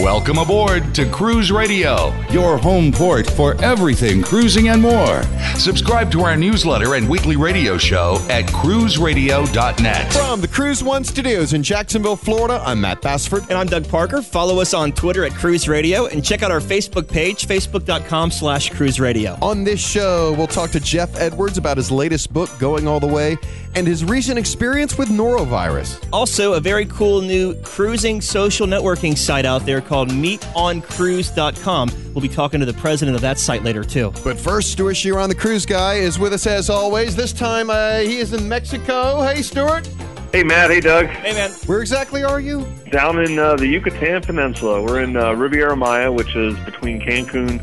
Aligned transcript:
Welcome 0.00 0.38
aboard 0.38 0.94
to 0.94 1.04
Cruise 1.10 1.52
Radio, 1.52 2.14
your 2.30 2.56
home 2.56 2.90
port 2.90 3.28
for 3.28 3.54
everything 3.62 4.22
cruising 4.22 4.68
and 4.68 4.80
more. 4.80 5.22
Subscribe 5.56 6.10
to 6.12 6.22
our 6.22 6.38
newsletter 6.38 6.94
and 6.94 7.06
weekly 7.06 7.36
radio 7.36 7.76
show 7.76 8.16
at 8.30 8.46
cruiseradio.net. 8.46 10.10
From 10.14 10.40
the 10.40 10.48
Cruise 10.48 10.82
One 10.82 11.04
studios 11.04 11.52
in 11.52 11.62
Jacksonville, 11.62 12.16
Florida, 12.16 12.62
I'm 12.64 12.80
Matt 12.80 13.02
Bassford. 13.02 13.42
And 13.50 13.58
I'm 13.58 13.66
Doug 13.66 13.86
Parker. 13.90 14.22
Follow 14.22 14.62
us 14.62 14.72
on 14.72 14.92
Twitter 14.92 15.22
at 15.22 15.32
Cruise 15.32 15.68
Radio 15.68 16.06
and 16.06 16.24
check 16.24 16.42
out 16.42 16.50
our 16.50 16.60
Facebook 16.60 17.06
page, 17.06 17.46
facebook.com 17.46 18.30
slash 18.30 18.70
cruise 18.70 18.98
radio. 18.98 19.36
On 19.42 19.64
this 19.64 19.86
show, 19.86 20.32
we'll 20.32 20.46
talk 20.46 20.70
to 20.70 20.80
Geoff 20.80 21.14
Edwards 21.16 21.58
about 21.58 21.76
his 21.76 21.90
latest 21.90 22.32
book, 22.32 22.48
Going 22.58 22.88
All 22.88 23.00
the 23.00 23.06
Way, 23.06 23.36
and 23.74 23.86
his 23.86 24.04
recent 24.04 24.38
experience 24.38 24.98
with 24.98 25.08
norovirus. 25.08 26.02
Also, 26.12 26.54
a 26.54 26.60
very 26.60 26.86
cool 26.86 27.20
new 27.20 27.54
cruising 27.62 28.20
social 28.20 28.66
networking 28.66 29.16
site 29.16 29.44
out 29.44 29.64
there 29.64 29.80
called 29.80 30.08
meetoncruise.com. 30.10 31.90
We'll 32.14 32.22
be 32.22 32.28
talking 32.28 32.60
to 32.60 32.66
the 32.66 32.74
president 32.74 33.14
of 33.14 33.22
that 33.22 33.38
site 33.38 33.62
later, 33.62 33.84
too. 33.84 34.12
But 34.24 34.38
first, 34.38 34.72
Stewart 34.72 34.96
Chiron, 34.96 35.28
the 35.28 35.34
cruise 35.34 35.66
guy, 35.66 35.94
is 35.94 36.18
with 36.18 36.32
us 36.32 36.46
as 36.46 36.68
always. 36.68 37.14
This 37.14 37.32
time, 37.32 37.70
uh, 37.70 37.98
he 37.98 38.18
is 38.18 38.32
in 38.32 38.48
Mexico. 38.48 39.22
Hey, 39.22 39.42
Stewart. 39.42 39.88
Hey, 40.32 40.42
Matt. 40.44 40.70
Hey, 40.70 40.80
Doug. 40.80 41.06
Hey, 41.06 41.32
man. 41.32 41.50
Where 41.66 41.80
exactly 41.80 42.22
are 42.22 42.40
you? 42.40 42.66
Down 42.90 43.18
in 43.18 43.38
uh, 43.38 43.56
the 43.56 43.66
Yucatan 43.66 44.22
Peninsula. 44.22 44.82
We're 44.82 45.00
in 45.00 45.16
uh, 45.16 45.32
Riviera 45.32 45.76
Maya, 45.76 46.10
which 46.10 46.36
is 46.36 46.56
between 46.60 47.00
Cancun 47.00 47.60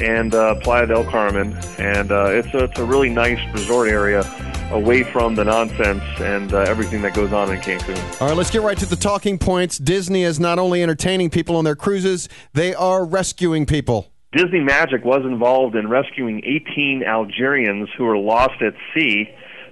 and 0.00 0.34
uh, 0.34 0.54
Playa 0.60 0.86
del 0.86 1.04
Carmen. 1.04 1.56
And 1.78 2.12
uh, 2.12 2.26
it's, 2.26 2.52
a, 2.54 2.64
it's 2.64 2.78
a 2.78 2.84
really 2.84 3.10
nice 3.10 3.40
resort 3.52 3.88
area 3.88 4.22
away 4.70 5.02
from 5.02 5.34
the 5.34 5.44
nonsense 5.44 6.02
and 6.18 6.52
uh, 6.52 6.58
everything 6.60 7.02
that 7.02 7.14
goes 7.14 7.32
on 7.32 7.52
in 7.52 7.60
Cancun. 7.60 8.20
All 8.20 8.28
right, 8.28 8.36
let's 8.36 8.50
get 8.50 8.62
right 8.62 8.78
to 8.78 8.86
the 8.86 8.96
talking 8.96 9.38
points. 9.38 9.78
Disney 9.78 10.22
is 10.22 10.40
not 10.40 10.58
only 10.58 10.82
entertaining 10.82 11.30
people 11.30 11.56
on 11.56 11.64
their 11.64 11.76
cruises, 11.76 12.28
they 12.52 12.74
are 12.74 13.04
rescuing 13.04 13.66
people. 13.66 14.10
Disney 14.32 14.60
Magic 14.60 15.04
was 15.04 15.22
involved 15.24 15.76
in 15.76 15.88
rescuing 15.88 16.42
18 16.44 17.02
Algerians 17.06 17.88
who 17.96 18.04
were 18.04 18.18
lost 18.18 18.60
at 18.60 18.74
sea. 18.94 19.28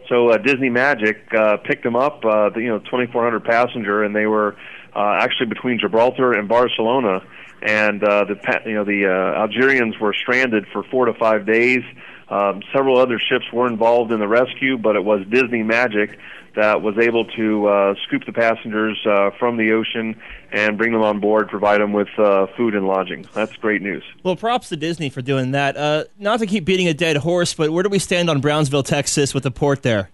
So 0.08 0.30
uh, 0.30 0.38
Disney 0.38 0.70
Magic 0.70 1.22
uh, 1.36 1.56
picked 1.58 1.82
them 1.82 1.96
up, 1.96 2.24
uh, 2.24 2.50
the, 2.50 2.60
you 2.60 2.68
know, 2.68 2.78
2,400 2.78 3.44
passenger, 3.44 4.04
and 4.04 4.14
they 4.14 4.26
were 4.26 4.56
uh, 4.94 5.18
actually 5.20 5.46
between 5.46 5.78
Gibraltar 5.78 6.32
and 6.32 6.48
Barcelona. 6.48 7.20
And 7.62 8.04
uh, 8.04 8.24
the 8.24 8.60
you 8.66 8.74
know 8.74 8.84
the 8.84 9.06
uh, 9.06 9.40
Algerians 9.40 9.98
were 9.98 10.14
stranded 10.14 10.66
for 10.72 10.82
four 10.90 11.06
to 11.06 11.14
five 11.14 11.46
days. 11.46 11.82
Um, 12.28 12.62
several 12.74 12.98
other 12.98 13.18
ships 13.18 13.44
were 13.52 13.66
involved 13.66 14.12
in 14.12 14.20
the 14.20 14.28
rescue, 14.28 14.78
but 14.78 14.96
it 14.96 15.04
was 15.04 15.20
Disney 15.30 15.62
Magic 15.62 16.18
that 16.56 16.82
was 16.82 16.96
able 16.98 17.24
to 17.24 17.66
uh, 17.66 17.94
scoop 18.06 18.24
the 18.26 18.32
passengers 18.32 18.98
uh, 19.06 19.30
from 19.38 19.56
the 19.56 19.72
ocean 19.72 20.20
and 20.52 20.78
bring 20.78 20.92
them 20.92 21.02
on 21.02 21.20
board, 21.20 21.48
provide 21.48 21.80
them 21.80 21.92
with 21.92 22.08
uh, 22.18 22.46
food 22.56 22.74
and 22.74 22.86
lodging. 22.86 23.26
That's 23.34 23.56
great 23.56 23.82
news. 23.82 24.04
Well, 24.22 24.36
props 24.36 24.68
to 24.68 24.76
Disney 24.76 25.10
for 25.10 25.20
doing 25.20 25.50
that. 25.50 25.76
Uh, 25.76 26.04
not 26.18 26.38
to 26.40 26.46
keep 26.46 26.64
beating 26.64 26.88
a 26.88 26.94
dead 26.94 27.16
horse, 27.18 27.54
but 27.54 27.70
where 27.70 27.82
do 27.82 27.88
we 27.88 27.98
stand 27.98 28.30
on 28.30 28.40
Brownsville, 28.40 28.84
Texas, 28.84 29.34
with 29.34 29.42
the 29.42 29.50
port 29.50 29.82
there? 29.82 30.10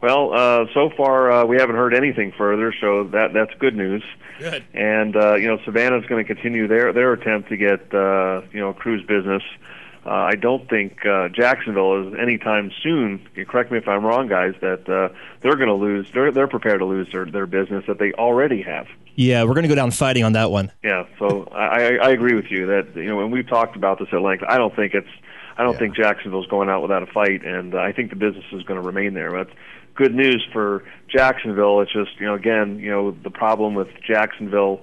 Well, 0.00 0.32
uh, 0.34 0.66
so 0.74 0.90
far 0.96 1.30
uh, 1.30 1.44
we 1.44 1.56
haven't 1.58 1.76
heard 1.76 1.94
anything 1.94 2.32
further, 2.36 2.74
so 2.80 3.04
that 3.12 3.32
that's 3.32 3.52
good 3.60 3.76
news. 3.76 4.02
Good. 4.40 4.64
And 4.74 5.14
uh, 5.14 5.36
you 5.36 5.46
know, 5.46 5.58
Savannah's 5.64 6.04
going 6.06 6.24
to 6.24 6.34
continue 6.34 6.66
their 6.66 6.92
their 6.92 7.12
attempt 7.12 7.48
to 7.50 7.56
get 7.56 7.94
uh, 7.94 8.42
you 8.52 8.58
know 8.58 8.72
cruise 8.72 9.06
business. 9.06 9.42
Uh, 10.04 10.10
I 10.10 10.34
don't 10.34 10.68
think 10.68 11.06
uh, 11.06 11.28
Jacksonville 11.28 12.08
is 12.08 12.14
anytime 12.20 12.72
soon. 12.82 13.24
Correct 13.48 13.70
me 13.70 13.78
if 13.78 13.86
I'm 13.86 14.04
wrong, 14.04 14.26
guys. 14.26 14.54
That 14.60 14.88
uh, 14.88 15.14
they're 15.40 15.54
going 15.56 15.68
to 15.68 15.74
lose. 15.74 16.08
They're 16.12 16.32
they're 16.32 16.48
prepared 16.48 16.80
to 16.80 16.84
lose 16.86 17.08
their 17.12 17.24
their 17.24 17.46
business 17.46 17.84
that 17.86 17.98
they 17.98 18.12
already 18.14 18.62
have. 18.62 18.86
Yeah, 19.14 19.44
we're 19.44 19.54
going 19.54 19.62
to 19.64 19.68
go 19.68 19.74
down 19.76 19.90
fighting 19.92 20.24
on 20.24 20.32
that 20.32 20.50
one. 20.50 20.72
Yeah. 20.82 21.04
So 21.20 21.44
I 21.54 21.98
I 22.02 22.10
agree 22.10 22.34
with 22.34 22.50
you 22.50 22.66
that 22.66 22.96
you 22.96 23.04
know 23.04 23.16
when 23.16 23.30
we've 23.30 23.46
talked 23.48 23.76
about 23.76 23.98
this 24.00 24.08
at 24.12 24.20
length, 24.20 24.42
I 24.48 24.58
don't 24.58 24.74
think 24.74 24.94
it's 24.94 25.06
I 25.56 25.62
don't 25.62 25.74
Yeah. 25.74 25.78
think 25.78 25.94
Jacksonville's 25.96 26.46
going 26.48 26.68
out 26.68 26.82
without 26.82 27.02
a 27.04 27.06
fight, 27.06 27.44
and 27.44 27.74
uh, 27.74 27.78
I 27.78 27.92
think 27.92 28.10
the 28.10 28.16
business 28.16 28.44
is 28.52 28.62
going 28.64 28.80
to 28.80 28.86
remain 28.86 29.14
there. 29.14 29.30
But 29.30 29.50
good 29.94 30.14
news 30.16 30.44
for 30.52 30.82
Jacksonville. 31.08 31.80
It's 31.80 31.92
just 31.92 32.18
you 32.18 32.26
know 32.26 32.34
again 32.34 32.80
you 32.80 32.90
know 32.90 33.12
the 33.12 33.30
problem 33.30 33.74
with 33.74 33.88
Jacksonville 34.04 34.80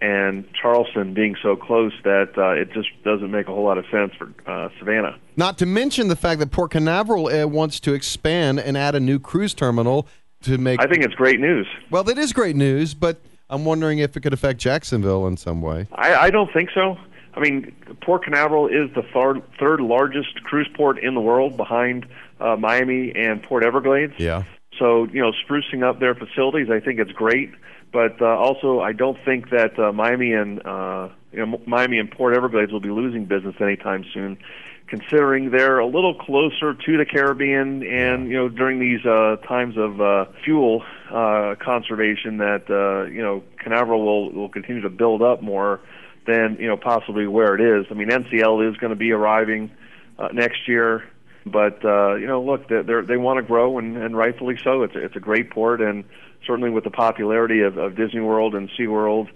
and 0.00 0.44
Charleston 0.60 1.14
being 1.14 1.36
so 1.42 1.56
close 1.56 1.92
that 2.04 2.36
uh, 2.36 2.50
it 2.50 2.72
just 2.72 2.88
doesn't 3.04 3.30
make 3.30 3.48
a 3.48 3.52
whole 3.52 3.64
lot 3.64 3.78
of 3.78 3.84
sense 3.90 4.12
for 4.16 4.32
uh, 4.46 4.68
Savannah. 4.78 5.18
Not 5.36 5.58
to 5.58 5.66
mention 5.66 6.08
the 6.08 6.16
fact 6.16 6.40
that 6.40 6.50
Port 6.50 6.70
Canaveral 6.70 7.28
uh, 7.28 7.46
wants 7.46 7.80
to 7.80 7.94
expand 7.94 8.60
and 8.60 8.76
add 8.76 8.94
a 8.94 9.00
new 9.00 9.18
cruise 9.18 9.54
terminal 9.54 10.06
to 10.42 10.58
make. 10.58 10.80
I 10.80 10.86
think 10.86 11.04
it's 11.04 11.14
great 11.14 11.40
news. 11.40 11.66
well, 11.90 12.04
that 12.04 12.18
is 12.18 12.32
great 12.32 12.56
news, 12.56 12.94
but 12.94 13.20
I'm 13.50 13.64
wondering 13.64 13.98
if 13.98 14.16
it 14.16 14.20
could 14.20 14.32
affect 14.32 14.60
Jacksonville 14.60 15.26
in 15.26 15.36
some 15.36 15.62
way. 15.62 15.88
I, 15.92 16.14
I 16.14 16.30
don't 16.30 16.52
think 16.52 16.70
so. 16.74 16.96
I 17.34 17.40
mean, 17.40 17.74
Port 18.02 18.24
Canaveral 18.24 18.66
is 18.66 18.92
the 18.94 19.02
third, 19.14 19.42
third 19.60 19.80
largest 19.80 20.42
cruise 20.42 20.68
port 20.74 20.98
in 20.98 21.14
the 21.14 21.20
world 21.20 21.56
behind 21.56 22.06
uh, 22.40 22.56
Miami 22.56 23.12
and 23.14 23.42
Port 23.42 23.64
Everglades. 23.64 24.14
Yeah. 24.18 24.44
So, 24.78 25.04
you 25.04 25.20
know, 25.20 25.32
sprucing 25.48 25.82
up 25.82 26.00
their 26.00 26.14
facilities, 26.14 26.68
I 26.70 26.80
think 26.80 26.98
it's 27.00 27.12
great. 27.12 27.52
But 27.92 28.20
uh, 28.20 28.26
also, 28.26 28.80
I 28.80 28.92
don't 28.92 29.18
think 29.24 29.50
that 29.50 29.78
uh, 29.78 29.92
Miami 29.92 30.32
and 30.32 30.64
uh, 30.66 31.08
you 31.32 31.44
know, 31.44 31.60
Miami 31.66 31.98
and 31.98 32.10
Port 32.10 32.36
Everglades 32.36 32.72
will 32.72 32.80
be 32.80 32.90
losing 32.90 33.24
business 33.24 33.54
anytime 33.60 34.04
soon, 34.12 34.38
considering 34.88 35.50
they're 35.50 35.78
a 35.78 35.86
little 35.86 36.14
closer 36.14 36.74
to 36.74 36.96
the 36.96 37.04
Caribbean, 37.04 37.82
and 37.82 38.28
you 38.28 38.36
know, 38.36 38.48
during 38.48 38.78
these 38.78 39.04
uh, 39.04 39.36
times 39.46 39.76
of 39.76 40.00
uh, 40.00 40.26
fuel 40.44 40.82
uh, 41.10 41.54
conservation, 41.62 42.38
that 42.38 42.64
uh, 42.70 43.10
you 43.10 43.22
know, 43.22 43.42
Canaveral 43.62 44.04
will 44.04 44.32
will 44.32 44.48
continue 44.48 44.82
to 44.82 44.90
build 44.90 45.22
up 45.22 45.42
more 45.42 45.80
than 46.26 46.56
you 46.60 46.66
know 46.66 46.76
possibly 46.76 47.26
where 47.26 47.54
it 47.54 47.60
is. 47.60 47.86
I 47.90 47.94
mean, 47.94 48.08
NCL 48.08 48.70
is 48.70 48.76
going 48.76 48.90
to 48.90 48.96
be 48.96 49.12
arriving 49.12 49.70
uh, 50.18 50.28
next 50.32 50.68
year. 50.68 51.04
But 51.46 51.82
uh, 51.84 52.16
you 52.16 52.26
know, 52.26 52.42
look, 52.42 52.68
they 52.68 52.82
they're, 52.82 53.18
want 53.18 53.38
to 53.38 53.42
grow, 53.42 53.78
and, 53.78 53.96
and 53.96 54.16
rightfully 54.16 54.58
so. 54.62 54.82
It's 54.82 54.94
a, 54.94 55.04
it's 55.04 55.16
a 55.16 55.20
great 55.20 55.50
port, 55.50 55.80
and 55.80 56.04
certainly 56.48 56.70
with 56.70 56.82
the 56.82 56.90
popularity 56.90 57.60
of, 57.60 57.76
of 57.76 57.94
Disney 57.94 58.20
World 58.20 58.56
and 58.56 58.68
SeaWorld, 58.70 59.28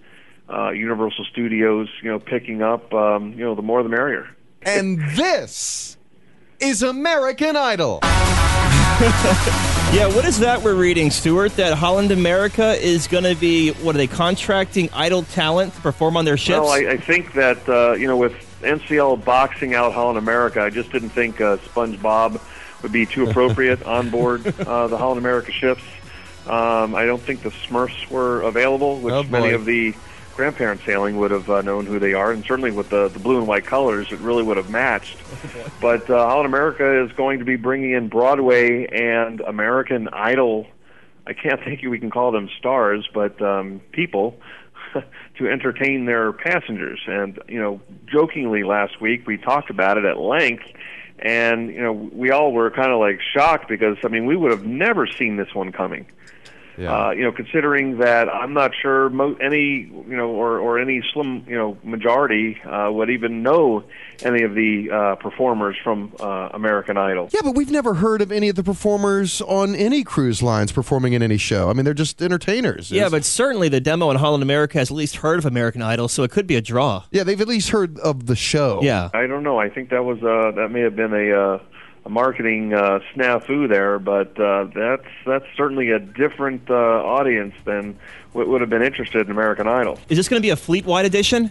uh, 0.52 0.70
Universal 0.70 1.26
Studios, 1.26 1.88
you 2.02 2.10
know, 2.10 2.18
picking 2.18 2.62
up, 2.62 2.92
um, 2.92 3.34
you 3.34 3.44
know, 3.44 3.54
the 3.54 3.62
more 3.62 3.84
the 3.84 3.88
merrier. 3.88 4.34
And 4.62 4.98
this 5.14 5.96
is 6.58 6.82
American 6.82 7.54
Idol. 7.54 8.00
Yeah, 9.92 10.06
what 10.06 10.24
is 10.24 10.38
that 10.38 10.62
we're 10.62 10.74
reading, 10.74 11.10
Stewart? 11.10 11.54
That 11.56 11.74
Holland 11.74 12.12
America 12.12 12.82
is 12.82 13.06
going 13.06 13.24
to 13.24 13.34
be, 13.34 13.72
what 13.72 13.94
are 13.94 13.98
they, 13.98 14.06
contracting 14.06 14.88
Idol 14.94 15.24
talent 15.24 15.74
to 15.74 15.80
perform 15.82 16.16
on 16.16 16.24
their 16.24 16.38
ships? 16.38 16.60
Well, 16.60 16.70
I, 16.70 16.92
I 16.92 16.96
think 16.96 17.34
that 17.34 17.68
uh, 17.68 17.92
you 17.92 18.06
know, 18.06 18.16
with 18.16 18.32
NCL 18.62 19.22
boxing 19.22 19.74
out 19.74 19.92
Holland 19.92 20.16
America, 20.16 20.62
I 20.62 20.70
just 20.70 20.92
didn't 20.92 21.10
think 21.10 21.42
uh, 21.42 21.58
SpongeBob 21.58 22.40
would 22.82 22.90
be 22.90 23.04
too 23.04 23.28
appropriate 23.28 23.82
on 23.82 24.08
board 24.08 24.46
uh, 24.60 24.86
the 24.86 24.96
Holland 24.96 25.18
America 25.18 25.52
ships. 25.52 25.82
Um, 26.46 26.94
I 26.94 27.04
don't 27.06 27.22
think 27.22 27.42
the 27.42 27.50
Smurfs 27.50 28.08
were 28.10 28.42
available, 28.42 28.98
which 28.98 29.14
Oh, 29.14 29.22
many 29.24 29.50
of 29.52 29.64
the 29.64 29.94
grandparents 30.34 30.84
sailing 30.84 31.18
would 31.18 31.30
have 31.30 31.48
uh, 31.50 31.62
known 31.62 31.86
who 31.86 31.98
they 31.98 32.14
are, 32.14 32.32
and 32.32 32.44
certainly 32.44 32.70
with 32.70 32.88
the, 32.90 33.08
the 33.08 33.18
blue 33.18 33.38
and 33.38 33.46
white 33.46 33.64
colors, 33.66 34.10
it 34.10 34.18
really 34.20 34.42
would 34.42 34.56
have 34.56 34.70
matched. 34.70 35.18
but 35.80 36.08
uh, 36.10 36.26
Holland 36.26 36.46
America 36.46 37.04
is 37.04 37.12
going 37.12 37.38
to 37.38 37.44
be 37.44 37.56
bringing 37.56 37.92
in 37.92 38.08
Broadway 38.08 38.86
and 38.86 39.40
American 39.40 40.08
Idol. 40.08 40.66
I 41.26 41.34
can't 41.34 41.62
think 41.62 41.82
we 41.82 41.98
can 41.98 42.10
call 42.10 42.32
them 42.32 42.48
stars, 42.58 43.08
but 43.12 43.40
um, 43.40 43.80
people 43.92 44.36
to 45.38 45.48
entertain 45.48 46.06
their 46.06 46.32
passengers. 46.32 47.00
And 47.06 47.38
you 47.48 47.60
know, 47.60 47.80
jokingly 48.06 48.64
last 48.64 49.00
week 49.00 49.26
we 49.26 49.36
talked 49.36 49.70
about 49.70 49.98
it 49.98 50.04
at 50.04 50.18
length, 50.18 50.64
and 51.18 51.70
you 51.72 51.80
know, 51.80 51.92
we 51.92 52.30
all 52.30 52.52
were 52.52 52.70
kind 52.70 52.90
of 52.90 52.98
like 52.98 53.20
shocked 53.20 53.68
because 53.68 53.96
I 54.04 54.08
mean, 54.08 54.26
we 54.26 54.36
would 54.36 54.50
have 54.50 54.64
never 54.64 55.06
seen 55.06 55.36
this 55.36 55.54
one 55.54 55.70
coming. 55.72 56.06
Uh, 56.78 57.10
you 57.10 57.22
know, 57.22 57.32
considering 57.32 57.98
that 57.98 58.28
I'm 58.28 58.54
not 58.54 58.72
sure 58.80 59.10
mo- 59.10 59.36
any, 59.40 59.90
you 60.08 60.16
know, 60.16 60.30
or, 60.30 60.58
or 60.58 60.78
any 60.78 61.02
slim, 61.12 61.44
you 61.46 61.56
know, 61.56 61.76
majority 61.84 62.60
uh, 62.64 62.90
would 62.90 63.10
even 63.10 63.42
know 63.42 63.84
any 64.24 64.42
of 64.42 64.54
the 64.54 64.90
uh, 64.90 65.14
performers 65.16 65.76
from 65.82 66.12
uh, 66.20 66.48
American 66.54 66.96
Idol. 66.96 67.28
Yeah, 67.32 67.40
but 67.44 67.54
we've 67.54 67.70
never 67.70 67.94
heard 67.94 68.22
of 68.22 68.32
any 68.32 68.48
of 68.48 68.56
the 68.56 68.62
performers 68.64 69.40
on 69.42 69.74
any 69.74 70.02
cruise 70.04 70.42
lines 70.42 70.72
performing 70.72 71.12
in 71.12 71.22
any 71.22 71.36
show. 71.36 71.68
I 71.68 71.72
mean, 71.72 71.84
they're 71.84 71.92
just 71.94 72.22
entertainers. 72.22 72.90
yeah, 72.90 73.02
It's- 73.02 73.10
but 73.10 73.24
certainly 73.24 73.68
the 73.68 73.80
demo 73.80 74.10
in 74.10 74.16
Holland 74.16 74.42
America 74.42 74.78
has 74.78 74.90
at 74.90 74.96
least 74.96 75.16
heard 75.16 75.38
of 75.38 75.46
American 75.46 75.82
Idol, 75.82 76.08
so 76.08 76.22
it 76.22 76.30
could 76.30 76.46
be 76.46 76.56
a 76.56 76.60
draw. 76.62 77.02
yeah, 77.10 77.22
they've 77.24 77.40
at 77.40 77.48
least 77.48 77.68
heard 77.70 77.98
of 78.00 78.26
the 78.26 78.36
show. 78.36 78.80
Yeah. 78.82 79.10
I 79.12 79.26
don't 79.26 79.42
know. 79.42 79.58
I 79.58 79.68
think 79.68 79.90
that 79.90 80.04
was 80.04 80.18
uh, 80.22 80.52
that 80.56 80.70
may 80.70 80.80
have 80.80 80.96
been 80.96 81.12
a 81.12 81.32
uh, 81.32 81.58
a 82.04 82.08
marketing 82.08 82.74
uh, 82.74 83.00
snafu 83.14 83.68
there, 83.68 83.98
but 83.98 84.38
uh, 84.40 84.64
that's 84.74 85.06
that's 85.24 85.46
certainly 85.56 85.90
a 85.90 85.98
different 85.98 86.68
uh, 86.68 86.74
audience 86.74 87.54
than 87.64 87.98
what 88.32 88.48
would 88.48 88.60
have 88.60 88.70
been 88.70 88.82
interested 88.82 89.26
in 89.26 89.30
American 89.30 89.68
Idol. 89.68 89.98
Is 90.08 90.16
this 90.16 90.28
going 90.28 90.40
to 90.40 90.44
be 90.46 90.50
a 90.50 90.56
fleet 90.56 90.84
wide 90.84 91.04
edition? 91.04 91.50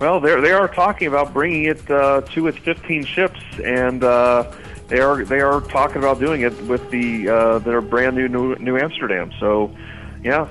Well, 0.00 0.20
they 0.20 0.40
they 0.40 0.52
are 0.52 0.68
talking 0.68 1.06
about 1.06 1.32
bringing 1.32 1.64
it 1.64 1.88
uh, 1.90 2.22
to 2.32 2.48
its 2.48 2.58
15 2.58 3.04
ships, 3.04 3.40
and 3.64 4.02
uh, 4.02 4.52
they 4.88 5.00
are 5.00 5.24
they 5.24 5.40
are 5.40 5.60
talking 5.60 5.98
about 5.98 6.18
doing 6.18 6.42
it 6.42 6.60
with 6.62 6.90
the 6.90 7.28
uh, 7.28 7.58
their 7.60 7.80
brand 7.80 8.16
new 8.16 8.28
New, 8.28 8.56
New 8.56 8.76
Amsterdam. 8.76 9.32
So, 9.38 9.74
yeah. 10.22 10.48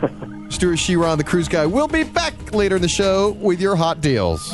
Stewart 0.48 0.78
Chiron, 0.78 1.16
the 1.16 1.24
cruise 1.24 1.46
guy, 1.46 1.66
will 1.66 1.86
be 1.86 2.02
back 2.02 2.52
later 2.52 2.76
in 2.76 2.82
the 2.82 2.88
show 2.88 3.30
with 3.32 3.60
your 3.60 3.76
hot 3.76 4.00
deals. 4.00 4.52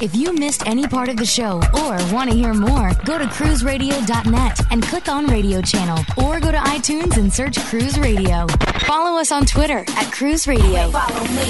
If 0.00 0.14
you 0.14 0.32
missed 0.32 0.64
any 0.64 0.86
part 0.86 1.08
of 1.08 1.16
the 1.16 1.26
show 1.26 1.54
or 1.74 1.98
want 2.14 2.30
to 2.30 2.36
hear 2.36 2.54
more, 2.54 2.92
go 3.04 3.18
to 3.18 3.24
cruiseradio.net 3.24 4.60
and 4.70 4.80
click 4.80 5.08
on 5.08 5.26
radio 5.26 5.60
channel 5.60 5.98
or 6.16 6.38
go 6.38 6.52
to 6.52 6.58
iTunes 6.58 7.16
and 7.16 7.32
search 7.32 7.58
Cruise 7.64 7.98
Radio. 7.98 8.46
Follow 8.86 9.18
us 9.18 9.32
on 9.32 9.44
Twitter 9.44 9.84
at 9.88 10.12
Cruise 10.12 10.46
Radio. 10.46 10.88
Follow 10.92 11.24
me. 11.24 11.42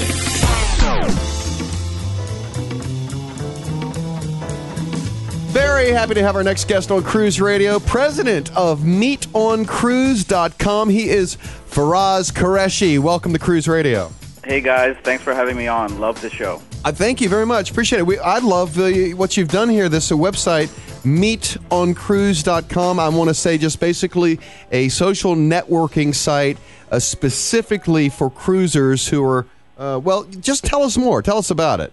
Very 5.51 5.91
happy 5.91 6.15
to 6.15 6.23
have 6.23 6.35
our 6.35 6.43
next 6.43 6.67
guest 6.67 6.89
on 6.89 7.03
Cruise 7.03 7.39
Radio, 7.39 7.77
president 7.77 8.49
of 8.57 8.79
MeetOnCruise.com. 8.79 10.89
He 10.89 11.09
is 11.09 11.35
Faraz 11.35 12.33
Qureshi. 12.33 12.97
Welcome 12.97 13.31
to 13.33 13.39
Cruise 13.39 13.67
Radio. 13.67 14.11
Hey 14.43 14.61
guys, 14.61 14.97
thanks 15.03 15.23
for 15.23 15.35
having 15.35 15.55
me 15.55 15.67
on. 15.67 15.99
Love 15.99 16.19
the 16.21 16.31
show. 16.31 16.59
Uh, 16.85 16.93
thank 16.93 17.19
you 17.19 17.27
very 17.27 17.45
much. 17.45 17.71
Appreciate 17.71 17.99
it. 17.99 18.05
We, 18.05 18.17
I 18.19 18.37
love 18.39 18.79
uh, 18.79 18.89
what 19.17 19.35
you've 19.35 19.49
done 19.49 19.67
here. 19.67 19.89
This 19.89 20.13
uh, 20.13 20.15
website, 20.15 20.67
meetoncruise.com. 21.03 22.99
I 22.99 23.09
want 23.09 23.27
to 23.29 23.33
say 23.33 23.57
just 23.57 23.81
basically 23.81 24.39
a 24.71 24.87
social 24.87 25.35
networking 25.35 26.15
site 26.15 26.57
uh, 26.89 26.99
specifically 26.99 28.07
for 28.07 28.29
cruisers 28.29 29.09
who 29.09 29.21
are, 29.25 29.45
uh, 29.77 29.99
well, 30.01 30.23
just 30.23 30.63
tell 30.63 30.83
us 30.83 30.97
more. 30.97 31.21
Tell 31.21 31.37
us 31.37 31.51
about 31.51 31.81
it. 31.81 31.91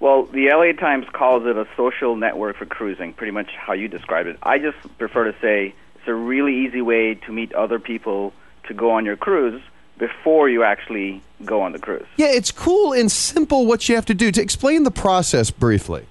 Well, 0.00 0.26
the 0.26 0.50
LA 0.50 0.78
Times 0.78 1.06
calls 1.12 1.46
it 1.46 1.56
a 1.56 1.66
social 1.74 2.14
network 2.14 2.56
for 2.56 2.66
cruising, 2.66 3.14
pretty 3.14 3.32
much 3.32 3.50
how 3.56 3.72
you 3.72 3.88
described 3.88 4.28
it. 4.28 4.36
I 4.42 4.58
just 4.58 4.76
prefer 4.98 5.32
to 5.32 5.38
say 5.40 5.74
it's 5.96 6.08
a 6.08 6.14
really 6.14 6.66
easy 6.66 6.82
way 6.82 7.14
to 7.14 7.32
meet 7.32 7.54
other 7.54 7.78
people 7.78 8.34
to 8.68 8.74
go 8.74 8.90
on 8.90 9.06
your 9.06 9.16
cruise 9.16 9.62
before 10.00 10.48
you 10.48 10.64
actually 10.64 11.22
go 11.44 11.60
on 11.60 11.72
the 11.72 11.78
cruise. 11.78 12.06
Yeah, 12.16 12.28
it's 12.28 12.50
cool 12.50 12.92
and 12.92 13.12
simple 13.12 13.66
what 13.66 13.88
you 13.88 13.94
have 13.94 14.06
to 14.06 14.14
do. 14.14 14.32
To 14.32 14.42
explain 14.42 14.82
the 14.82 14.90
process 14.90 15.50
briefly. 15.52 16.06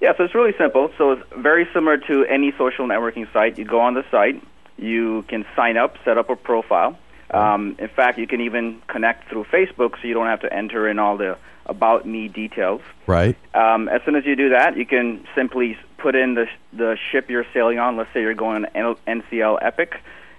Yeah, 0.00 0.16
so 0.16 0.24
it's 0.24 0.34
really 0.34 0.54
simple. 0.56 0.90
So 0.96 1.12
it's 1.12 1.22
very 1.36 1.66
similar 1.74 1.96
to 1.96 2.24
any 2.26 2.52
social 2.52 2.86
networking 2.86 3.30
site. 3.32 3.58
You 3.58 3.64
go 3.64 3.80
on 3.80 3.94
the 3.94 4.04
site, 4.10 4.40
you 4.78 5.24
can 5.28 5.44
sign 5.56 5.76
up, 5.76 5.96
set 6.04 6.16
up 6.16 6.30
a 6.30 6.36
profile. 6.36 6.96
Um, 7.32 7.76
in 7.78 7.88
fact, 7.88 8.18
you 8.18 8.26
can 8.26 8.40
even 8.40 8.82
connect 8.88 9.28
through 9.28 9.44
Facebook 9.44 10.00
so 10.00 10.08
you 10.08 10.14
don't 10.14 10.26
have 10.26 10.40
to 10.40 10.52
enter 10.52 10.88
in 10.88 10.98
all 10.98 11.16
the 11.16 11.38
about 11.66 12.04
me 12.04 12.28
details. 12.28 12.80
Right. 13.06 13.36
Um, 13.54 13.88
as 13.88 14.02
soon 14.04 14.16
as 14.16 14.26
you 14.26 14.34
do 14.34 14.50
that, 14.50 14.76
you 14.76 14.84
can 14.84 15.24
simply 15.34 15.78
put 15.98 16.16
in 16.16 16.34
the, 16.34 16.46
the 16.72 16.98
ship 17.12 17.30
you're 17.30 17.46
sailing 17.54 17.78
on. 17.78 17.96
Let's 17.96 18.12
say 18.12 18.22
you're 18.22 18.34
going 18.34 18.66
on 18.74 18.96
NCL 19.06 19.58
Epic 19.62 19.94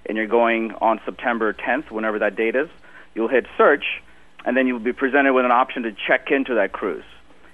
and 0.05 0.17
you're 0.17 0.27
going 0.27 0.73
on 0.81 0.99
September 1.05 1.53
10th, 1.53 1.89
whenever 1.91 2.19
that 2.19 2.35
date 2.35 2.55
is. 2.55 2.67
You'll 3.15 3.27
hit 3.27 3.45
search, 3.57 3.85
and 4.45 4.55
then 4.55 4.67
you'll 4.67 4.79
be 4.79 4.93
presented 4.93 5.33
with 5.33 5.45
an 5.45 5.51
option 5.51 5.83
to 5.83 5.91
check 5.91 6.31
into 6.31 6.55
that 6.55 6.71
cruise. 6.71 7.03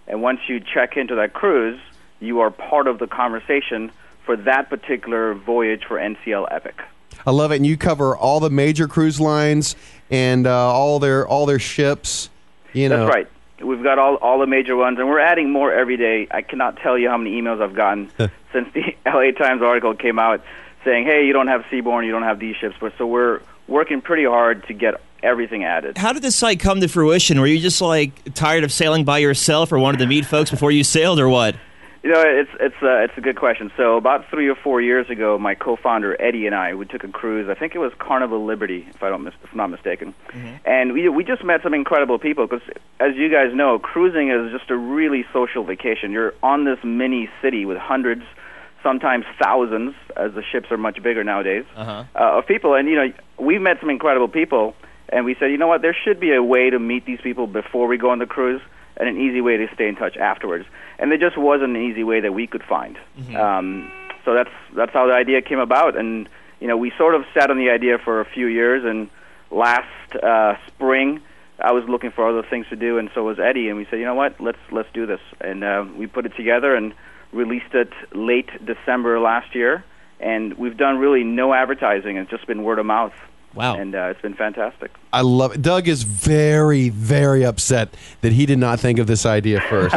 And 0.07 0.21
once 0.21 0.39
you 0.48 0.59
check 0.59 0.98
into 0.98 1.15
that 1.15 1.33
cruise, 1.33 1.80
you 2.19 2.39
are 2.39 2.51
part 2.51 2.88
of 2.88 3.00
the 3.00 3.07
conversation 3.07 3.92
for 4.25 4.38
that 4.38 4.69
particular 4.69 5.33
voyage 5.33 5.83
for 5.86 5.98
NCL 5.98 6.48
Epic. 6.51 6.80
I 7.25 7.31
love 7.31 7.51
it, 7.51 7.56
and 7.56 7.65
you 7.65 7.77
cover 7.77 8.15
all 8.15 8.39
the 8.39 8.50
major 8.50 8.88
cruise 8.88 9.19
lines 9.19 9.75
and 10.09 10.48
uh, 10.48 10.51
all 10.51 11.00
their 11.00 11.27
all 11.27 11.45
their 11.45 11.59
ships. 11.59 12.30
You 12.74 12.89
know, 12.89 13.06
That's 13.06 13.15
right. 13.15 13.27
We've 13.62 13.83
got 13.83 13.98
all 13.98 14.15
all 14.15 14.39
the 14.39 14.48
major 14.48 14.75
ones, 14.75 15.00
and 15.00 15.09
we're 15.09 15.19
adding 15.19 15.51
more 15.51 15.74
every 15.74 15.98
day. 15.98 16.27
I 16.30 16.42
cannot 16.42 16.77
tell 16.77 16.98
you 16.98 17.09
how 17.09 17.18
many 17.18 17.42
emails 17.42 17.62
I've 17.62 17.74
gotten 17.75 18.12
since 18.54 18.71
the 18.74 18.95
LA 19.06 19.31
Times 19.31 19.62
article 19.62 19.95
came 19.95 20.19
out 20.19 20.44
saying, 20.86 21.06
"Hey, 21.06 21.25
you 21.25 21.33
don't 21.33 21.48
have 21.48 21.63
Seabourn, 21.71 22.06
you 22.06 22.12
don't 22.12 22.24
have 22.24 22.39
these 22.39 22.56
ships." 22.56 22.75
But 22.80 22.94
so 22.98 23.07
we're 23.07 23.42
working 23.68 24.01
pretty 24.01 24.25
hard 24.25 24.68
to 24.68 24.74
get 24.74 25.01
everything 25.23 25.63
added. 25.63 25.97
How 25.97 26.13
did 26.13 26.21
this 26.23 26.35
site 26.35 26.59
come 26.59 26.81
to 26.81 26.87
fruition? 26.87 27.39
Were 27.39 27.47
you 27.47 27.59
just 27.59 27.81
like 27.81 28.33
tired 28.33 28.63
of 28.63 28.71
sailing 28.71 29.03
by 29.05 29.17
yourself, 29.19 29.71
or 29.71 29.79
wanted 29.79 29.97
to 29.99 30.07
meet 30.07 30.25
folks 30.25 30.49
before 30.51 30.71
you 30.71 30.83
sailed, 30.83 31.19
or 31.19 31.29
what? 31.29 31.55
You 32.03 32.13
know, 32.13 32.21
it's 32.21 32.51
it's 32.59 32.75
uh, 32.81 33.03
it's 33.03 33.17
a 33.17 33.21
good 33.21 33.35
question. 33.35 33.69
So 33.75 33.97
about 33.97 34.29
three 34.29 34.47
or 34.47 34.55
four 34.55 34.79
years 34.79 35.09
ago, 35.09 35.37
my 35.37 35.55
co-founder 35.55 36.15
Eddie 36.21 36.45
and 36.45 36.55
I 36.55 36.73
we 36.73 36.85
took 36.85 37.03
a 37.03 37.07
cruise. 37.09 37.49
I 37.49 37.53
think 37.55 37.75
it 37.75 37.79
was 37.79 37.91
Carnival 37.99 38.45
Liberty, 38.45 38.85
if 38.89 39.03
I 39.03 39.09
don't 39.09 39.23
mis- 39.23 39.33
if 39.43 39.51
I'm 39.51 39.57
not 39.57 39.71
mistaken. 39.71 40.13
Mm-hmm. 40.29 40.55
And 40.65 40.93
we 40.93 41.09
we 41.09 41.23
just 41.25 41.43
met 41.43 41.63
some 41.63 41.73
incredible 41.73 42.17
people 42.19 42.47
because, 42.47 42.61
as 43.01 43.15
you 43.15 43.29
guys 43.29 43.53
know, 43.53 43.77
cruising 43.79 44.29
is 44.29 44.51
just 44.57 44.69
a 44.71 44.77
really 44.77 45.25
social 45.33 45.63
vacation. 45.65 46.11
You're 46.11 46.33
on 46.43 46.63
this 46.63 46.77
mini 46.83 47.29
city 47.41 47.65
with 47.65 47.77
hundreds, 47.77 48.23
sometimes 48.83 49.25
thousands, 49.41 49.93
as 50.15 50.33
the 50.33 50.43
ships 50.43 50.71
are 50.71 50.77
much 50.77 51.01
bigger 51.03 51.23
nowadays, 51.25 51.65
Uh-huh. 51.75 52.05
uh, 52.15 52.37
of 52.37 52.47
people. 52.47 52.73
And 52.75 52.87
you 52.87 52.95
know, 52.95 53.11
we 53.37 53.59
met 53.59 53.81
some 53.81 53.89
incredible 53.89 54.29
people, 54.29 54.75
and 55.09 55.25
we 55.25 55.36
said, 55.39 55.51
you 55.51 55.57
know 55.57 55.68
what, 55.68 55.81
there 55.81 55.95
should 56.06 56.19
be 56.19 56.33
a 56.33 56.44
way 56.44 56.69
to 56.69 56.80
meet 56.80 57.06
these 57.06 57.21
people 57.21 57.48
before 57.48 57.88
we 57.88 57.98
go 57.98 58.09
on 58.09 58.19
the 58.19 58.25
cruise, 58.25 58.62
and 58.98 59.07
an 59.07 59.18
easy 59.19 59.42
way 59.42 59.57
to 59.57 59.68
stay 59.74 59.88
in 59.88 59.95
touch 59.95 60.18
afterwards. 60.18 60.65
And 61.00 61.12
there 61.12 61.18
just 61.18 61.38
wasn't 61.38 61.75
an 61.75 61.83
easy 61.83 62.04
way 62.04 62.19
that 62.21 62.33
we 62.33 62.48
could 62.48 62.63
find. 62.63 62.98
Um, 63.36 63.92
so 64.25 64.33
that's 64.33 64.50
that's 64.75 64.92
how 64.92 65.07
the 65.07 65.13
idea 65.13 65.42
came 65.42 65.59
about. 65.59 65.95
And 65.98 66.27
you 66.59 66.68
know, 66.68 66.77
we 66.77 66.92
sort 66.98 67.15
of 67.15 67.24
sat 67.33 67.50
on 67.51 67.57
the 67.57 67.69
idea 67.69 67.98
for 68.04 68.19
a 68.19 68.25
few 68.25 68.48
years. 68.48 68.83
And 68.83 69.09
last 69.51 70.15
uh, 70.15 70.56
spring, 70.68 71.21
I 71.59 71.71
was 71.71 71.83
looking 71.88 72.12
for 72.12 72.27
other 72.27 72.45
things 72.48 72.65
to 72.69 72.75
do, 72.75 72.98
and 72.98 73.09
so 73.13 73.24
was 73.24 73.39
Eddie. 73.39 73.69
And 73.69 73.77
we 73.77 73.86
said, 73.89 74.00
you 74.00 74.06
know 74.06 74.15
what, 74.15 74.42
let's 74.42 74.59
let's 74.71 74.89
do 74.94 75.06
this. 75.06 75.21
And 75.39 75.63
uh, 75.63 75.86
we 75.95 76.07
put 76.07 76.25
it 76.25 76.36
together 76.36 76.75
and 76.75 76.94
released 77.31 77.74
it 77.74 77.94
late 78.13 78.50
December 78.65 79.19
last 79.19 79.54
year. 79.56 79.83
And 80.19 80.56
we've 80.56 80.77
done 80.77 80.98
really 80.98 81.24
no 81.24 81.54
advertising. 81.54 82.18
It's 82.18 82.31
just 82.31 82.48
been 82.48 82.63
word 82.63 82.80
of 82.80 82.86
mouth. 82.88 83.13
Wow. 83.53 83.77
And 83.77 83.95
uh, 83.95 84.09
it's 84.11 84.21
been 84.21 84.35
fantastic. 84.35 84.91
I 85.11 85.21
love 85.21 85.55
it. 85.55 85.61
Doug 85.61 85.88
is 85.88 86.03
very, 86.03 86.89
very 86.89 87.44
upset 87.44 87.95
that 88.21 88.33
he 88.33 88.45
did 88.45 88.59
not 88.59 88.79
think 88.79 88.99
of 88.99 89.07
this 89.07 89.25
idea 89.25 89.61
first 89.61 89.95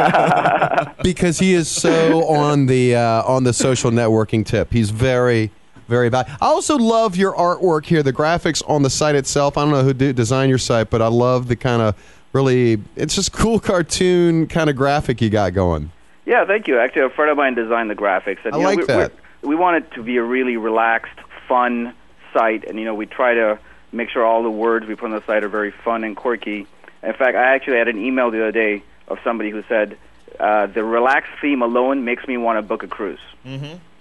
because 1.03 1.37
he 1.37 1.53
is 1.53 1.67
so 1.67 2.25
on 2.25 2.65
the 2.65 2.95
uh, 2.95 3.23
on 3.23 3.43
the 3.43 3.53
social 3.53 3.91
networking 3.91 4.43
tip. 4.43 4.73
He's 4.73 4.89
very, 4.89 5.51
very 5.87 6.09
bad. 6.09 6.27
I 6.41 6.47
also 6.47 6.77
love 6.77 7.15
your 7.15 7.33
artwork 7.33 7.85
here, 7.85 8.01
the 8.01 8.13
graphics 8.13 8.63
on 8.67 8.81
the 8.81 8.89
site 8.89 9.15
itself. 9.15 9.57
I 9.57 9.61
don't 9.61 9.71
know 9.71 9.83
who 9.83 9.93
do, 9.93 10.11
designed 10.11 10.49
your 10.49 10.57
site, 10.57 10.89
but 10.89 11.01
I 11.01 11.07
love 11.07 11.47
the 11.47 11.55
kind 11.55 11.83
of 11.83 11.95
really. 12.33 12.81
It's 12.95 13.13
just 13.13 13.31
cool 13.31 13.59
cartoon 13.59 14.47
kind 14.47 14.71
of 14.71 14.75
graphic 14.75 15.21
you 15.21 15.29
got 15.29 15.53
going. 15.53 15.91
Yeah, 16.25 16.45
thank 16.45 16.67
you. 16.67 16.79
Actually, 16.79 17.03
a 17.03 17.09
friend 17.09 17.29
of 17.29 17.37
mine 17.37 17.55
designed 17.55 17.89
the 17.89 17.95
graphics. 17.95 18.43
And, 18.45 18.55
I 18.55 18.57
you 18.57 18.63
know, 18.63 18.69
like 18.69 18.79
we, 18.79 18.85
that. 18.85 19.11
We, 19.43 19.49
we 19.49 19.55
want 19.55 19.83
it 19.83 19.91
to 19.95 20.03
be 20.03 20.17
a 20.17 20.23
really 20.23 20.57
relaxed, 20.57 21.19
fun 21.47 21.93
site, 22.33 22.65
and 22.65 22.79
you 22.79 22.85
know, 22.85 22.95
we 22.95 23.05
try 23.05 23.33
to 23.33 23.59
make 23.91 24.09
sure 24.09 24.25
all 24.25 24.43
the 24.43 24.51
words 24.51 24.85
we 24.87 24.95
put 24.95 25.05
on 25.05 25.11
the 25.11 25.25
site 25.25 25.43
are 25.43 25.49
very 25.49 25.71
fun 25.71 26.03
and 26.03 26.15
quirky. 26.15 26.67
In 27.03 27.13
fact, 27.13 27.35
I 27.35 27.55
actually 27.55 27.77
had 27.77 27.87
an 27.87 27.97
email 28.03 28.31
the 28.31 28.41
other 28.41 28.51
day 28.51 28.83
of 29.07 29.19
somebody 29.23 29.49
who 29.49 29.63
said, 29.67 29.97
uh, 30.39 30.67
"The 30.67 30.83
relaxed 30.83 31.31
theme 31.41 31.61
alone 31.61 32.05
makes 32.05 32.27
me 32.27 32.37
want 32.37 32.57
to 32.57 32.61
book 32.61 32.83
a 32.83 32.87
cruise." 32.87 33.19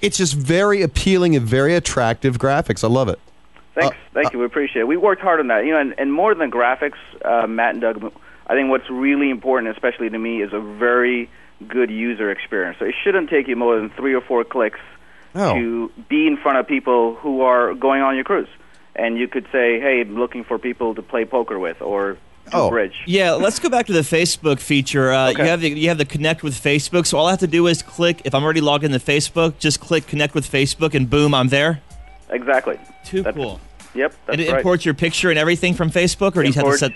It's 0.01 0.17
just 0.17 0.35
very 0.35 0.83
appealing 0.83 1.37
and 1.37 1.45
very 1.45 1.75
attractive 1.75 2.39
graphics. 2.39 2.85
I 2.85 2.89
love 2.89 3.09
it. 3.09 3.19
Thanks, 3.75 3.97
Uh, 3.97 4.01
thank 4.15 4.33
you. 4.33 4.39
We 4.39 4.45
appreciate 4.47 4.83
it. 4.83 4.89
We 4.89 4.97
worked 4.97 5.23
hard 5.23 5.41
on 5.41 5.49
that. 5.49 5.65
You 5.65 5.73
know, 5.73 5.81
and, 5.81 5.95
and 5.99 6.13
more 6.13 6.35
than 6.35 6.51
graphics, 6.51 6.99
uh, 7.25 7.47
Matt 7.47 7.73
and 7.75 7.81
Doug, 7.81 8.13
I 8.47 8.55
think 8.55 8.71
what's 8.71 8.89
really 8.91 9.31
important, 9.31 9.73
especially 9.73 10.11
to 10.11 10.19
me, 10.19 10.43
is 10.43 10.53
a 10.53 10.61
very 10.61 11.29
good 11.69 11.91
user 11.91 12.31
experience. 12.31 12.79
So 12.79 12.87
it 12.87 12.95
shouldn't 13.03 13.29
take 13.29 13.47
you 13.47 13.57
more 13.57 13.77
than 13.77 13.91
three 13.91 14.15
or 14.15 14.21
four 14.21 14.45
clicks 14.45 14.81
Oh. 15.35 15.55
to 15.55 15.93
be 16.09 16.27
in 16.27 16.37
front 16.37 16.59
of 16.59 16.67
people 16.67 17.15
who 17.15 17.43
are 17.43 17.75
going 17.75 18.03
on 18.03 18.15
your 18.17 18.25
cruise. 18.25 18.49
And 18.97 19.17
you 19.17 19.29
could 19.29 19.47
say, 19.53 19.79
"Hey, 19.81 20.01
I'm 20.01 20.19
looking 20.19 20.43
for 20.45 20.59
people 20.59 20.95
to 20.97 21.03
play 21.03 21.25
poker 21.25 21.59
with 21.59 21.81
or 21.81 22.13
do 22.15 22.19
Oh. 22.53 22.69
bridge." 22.71 22.95
Yeah, 23.07 23.33
let's 23.33 23.59
go 23.61 23.69
back 23.69 23.87
to 23.87 23.93
the 23.93 24.01
Facebook 24.01 24.59
feature. 24.59 25.13
Uh, 25.13 25.31
Okay. 25.31 25.43
You 25.45 25.49
have 25.49 25.61
the 25.61 25.69
you 25.71 25.89
have 25.89 25.99
the 25.99 26.05
connect 26.05 26.43
with 26.43 26.55
Facebook. 26.55 27.07
So 27.07 27.17
all 27.17 27.27
I 27.27 27.31
have 27.31 27.39
to 27.41 27.47
do 27.47 27.67
is 27.69 27.83
click. 27.83 28.23
If 28.25 28.35
I'm 28.35 28.43
already 28.43 28.61
logged 28.61 28.83
into 28.85 28.99
Facebook, 28.99 29.59
just 29.61 29.81
click 29.81 30.07
connect 30.09 30.35
with 30.35 30.51
Facebook, 30.51 30.95
and 30.95 31.09
boom, 31.09 31.33
I'm 31.35 31.49
there. 31.49 31.81
Exactly. 32.31 32.79
Too 33.05 33.23
That's- 33.23 33.41
cool. 33.43 33.61
Yep, 33.95 34.13
that's 34.27 34.33
And 34.39 34.41
it 34.41 34.49
right. 34.51 34.59
imports 34.59 34.85
your 34.85 34.95
picture 34.95 35.31
and 35.31 35.39
everything 35.39 35.75
from 35.75 35.91
Facebook, 35.91 36.37
or 36.37 36.43
do 36.43 36.49
you 36.49 36.55
have 36.55 36.65
to 36.65 36.79
set? 36.79 36.93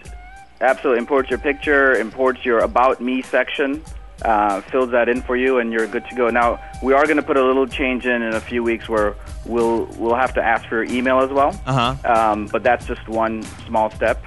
Absolutely. 0.61 0.99
Imports 1.01 1.29
your 1.31 1.39
picture, 1.41 1.95
imports 1.97 2.45
your 2.45 2.59
About 2.61 3.01
Me 3.01 3.21
section, 3.23 3.83
uh, 4.23 4.61
fills 4.63 4.91
that 4.91 5.09
in 5.09 5.23
for 5.23 5.37
you, 5.37 5.59
and 5.59 5.73
you're 5.73 5.87
good 5.87 6.07
to 6.09 6.15
go. 6.15 6.31
Now, 6.31 6.61
we 6.83 6.93
are 6.93 7.05
going 7.05 7.17
to 7.17 7.23
put 7.23 7.37
a 7.37 7.45
little 7.45 7.67
change 7.67 8.07
in 8.07 8.23
in 8.23 8.35
a 8.35 8.41
few 8.41 8.63
weeks 8.63 8.89
where 8.89 9.15
we'll, 9.45 9.87
we'll 9.99 10.15
have 10.15 10.35
to 10.35 10.43
ask 10.43 10.67
for 10.69 10.83
your 10.83 10.95
email 10.95 11.21
as 11.21 11.31
well. 11.31 11.61
Uh 11.67 11.95
huh. 11.95 12.31
Um, 12.33 12.47
but 12.47 12.63
that's 12.63 12.87
just 12.87 13.07
one 13.09 13.43
small 13.67 13.91
step. 13.91 14.23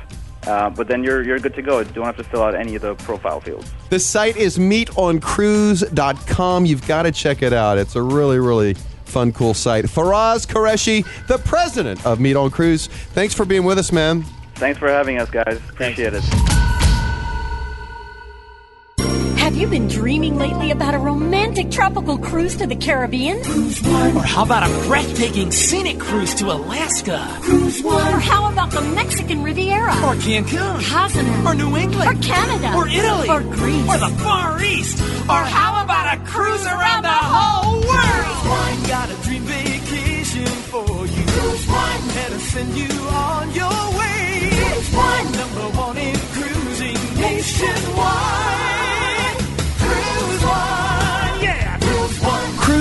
Uh, 0.46 0.70
but 0.70 0.88
then 0.88 1.04
you're, 1.04 1.24
you're 1.24 1.40
good 1.40 1.56
to 1.56 1.62
go. 1.62 1.80
You 1.80 1.86
don't 1.86 2.06
have 2.06 2.18
to 2.18 2.24
fill 2.24 2.42
out 2.42 2.56
any 2.56 2.76
of 2.76 2.82
the 2.82 2.96
profile 2.96 3.42
fields. 3.42 3.70
The 3.90 4.00
site 4.00 4.38
is 4.38 4.58
meetoncruise.com. 4.58 6.66
You've 6.66 6.88
got 6.88 7.04
to 7.04 7.12
check 7.12 7.42
it 7.42 7.52
out. 7.52 7.78
It's 7.78 7.98
a 7.98 8.02
really, 8.02 8.40
really 8.40 8.76
fun, 9.06 9.34
cool 9.34 9.54
site. 9.54 9.86
Faraz 9.86 10.48
Qureshi, 10.48 11.06
the 11.28 11.38
president 11.40 12.06
of 12.06 12.22
Meet 12.22 12.38
on 12.38 12.50
Cruise. 12.50 12.88
Thanks 12.88 13.34
for 13.34 13.44
being 13.46 13.66
with 13.66 13.78
us, 13.78 13.92
man. 13.92 14.24
Thanks 14.56 14.80
for 14.80 14.88
having 14.88 15.20
us, 15.20 15.30
guys. 15.30 15.60
Appreciate 15.70 16.14
it. 16.16 16.24
Have 19.48 19.56
you 19.56 19.68
been 19.68 19.88
dreaming 19.88 20.38
lately 20.38 20.72
about 20.72 20.94
a 20.94 20.98
romantic 20.98 21.72
tropical 21.72 22.18
cruise 22.18 22.58
to 22.58 22.68
the 22.68 22.76
Caribbean? 22.76 23.38
Or 23.38 24.22
how 24.22 24.44
about 24.44 24.70
a 24.70 24.88
breathtaking 24.90 25.52
scenic 25.52 26.02
cruise 26.02 26.36
to 26.36 26.52
Alaska? 26.52 27.16
Or 27.86 28.20
how 28.20 28.52
about 28.52 28.72
the 28.72 28.82
Mexican 28.82 29.44
Riviera? 29.44 29.94
Or 30.04 30.16
Cancun? 30.16 30.84
Cozumel? 30.84 31.48
Or 31.48 31.56
New 31.56 31.78
England? 31.78 32.10
Or 32.10 32.22
Canada? 32.22 32.74
Or 32.76 32.90
Italy? 32.90 33.30
Or 33.30 33.40
Greece? 33.40 33.88
Or 33.88 33.98
the 33.98 34.10
Far 34.22 34.62
East? 34.62 35.00
Or 35.30 35.42
how 35.48 35.82
about 35.82 36.18
a 36.18 36.26
cruise 36.26 36.66
around 36.66 37.04
the 37.04 37.08
whole 37.08 37.80
world? 37.88 37.88
Cruise 37.88 38.50
One. 38.52 38.90
Got 38.90 39.12
a 39.12 39.24
dream 39.24 39.44
vacation 39.44 40.46
for 40.46 41.08
you. 41.08 41.24
Cruise 41.24 41.68
One. 41.68 42.08
That'll 42.16 42.40
send 42.40 42.76
you 42.76 43.00
on 43.08 43.54
your 43.54 43.98
way. 43.98 44.50
Cruise 44.52 44.92
One. 44.92 45.32
Number 45.32 45.78
one 45.80 45.98
in 45.98 46.18
cruising 46.36 47.00
nationwide. 47.16 48.67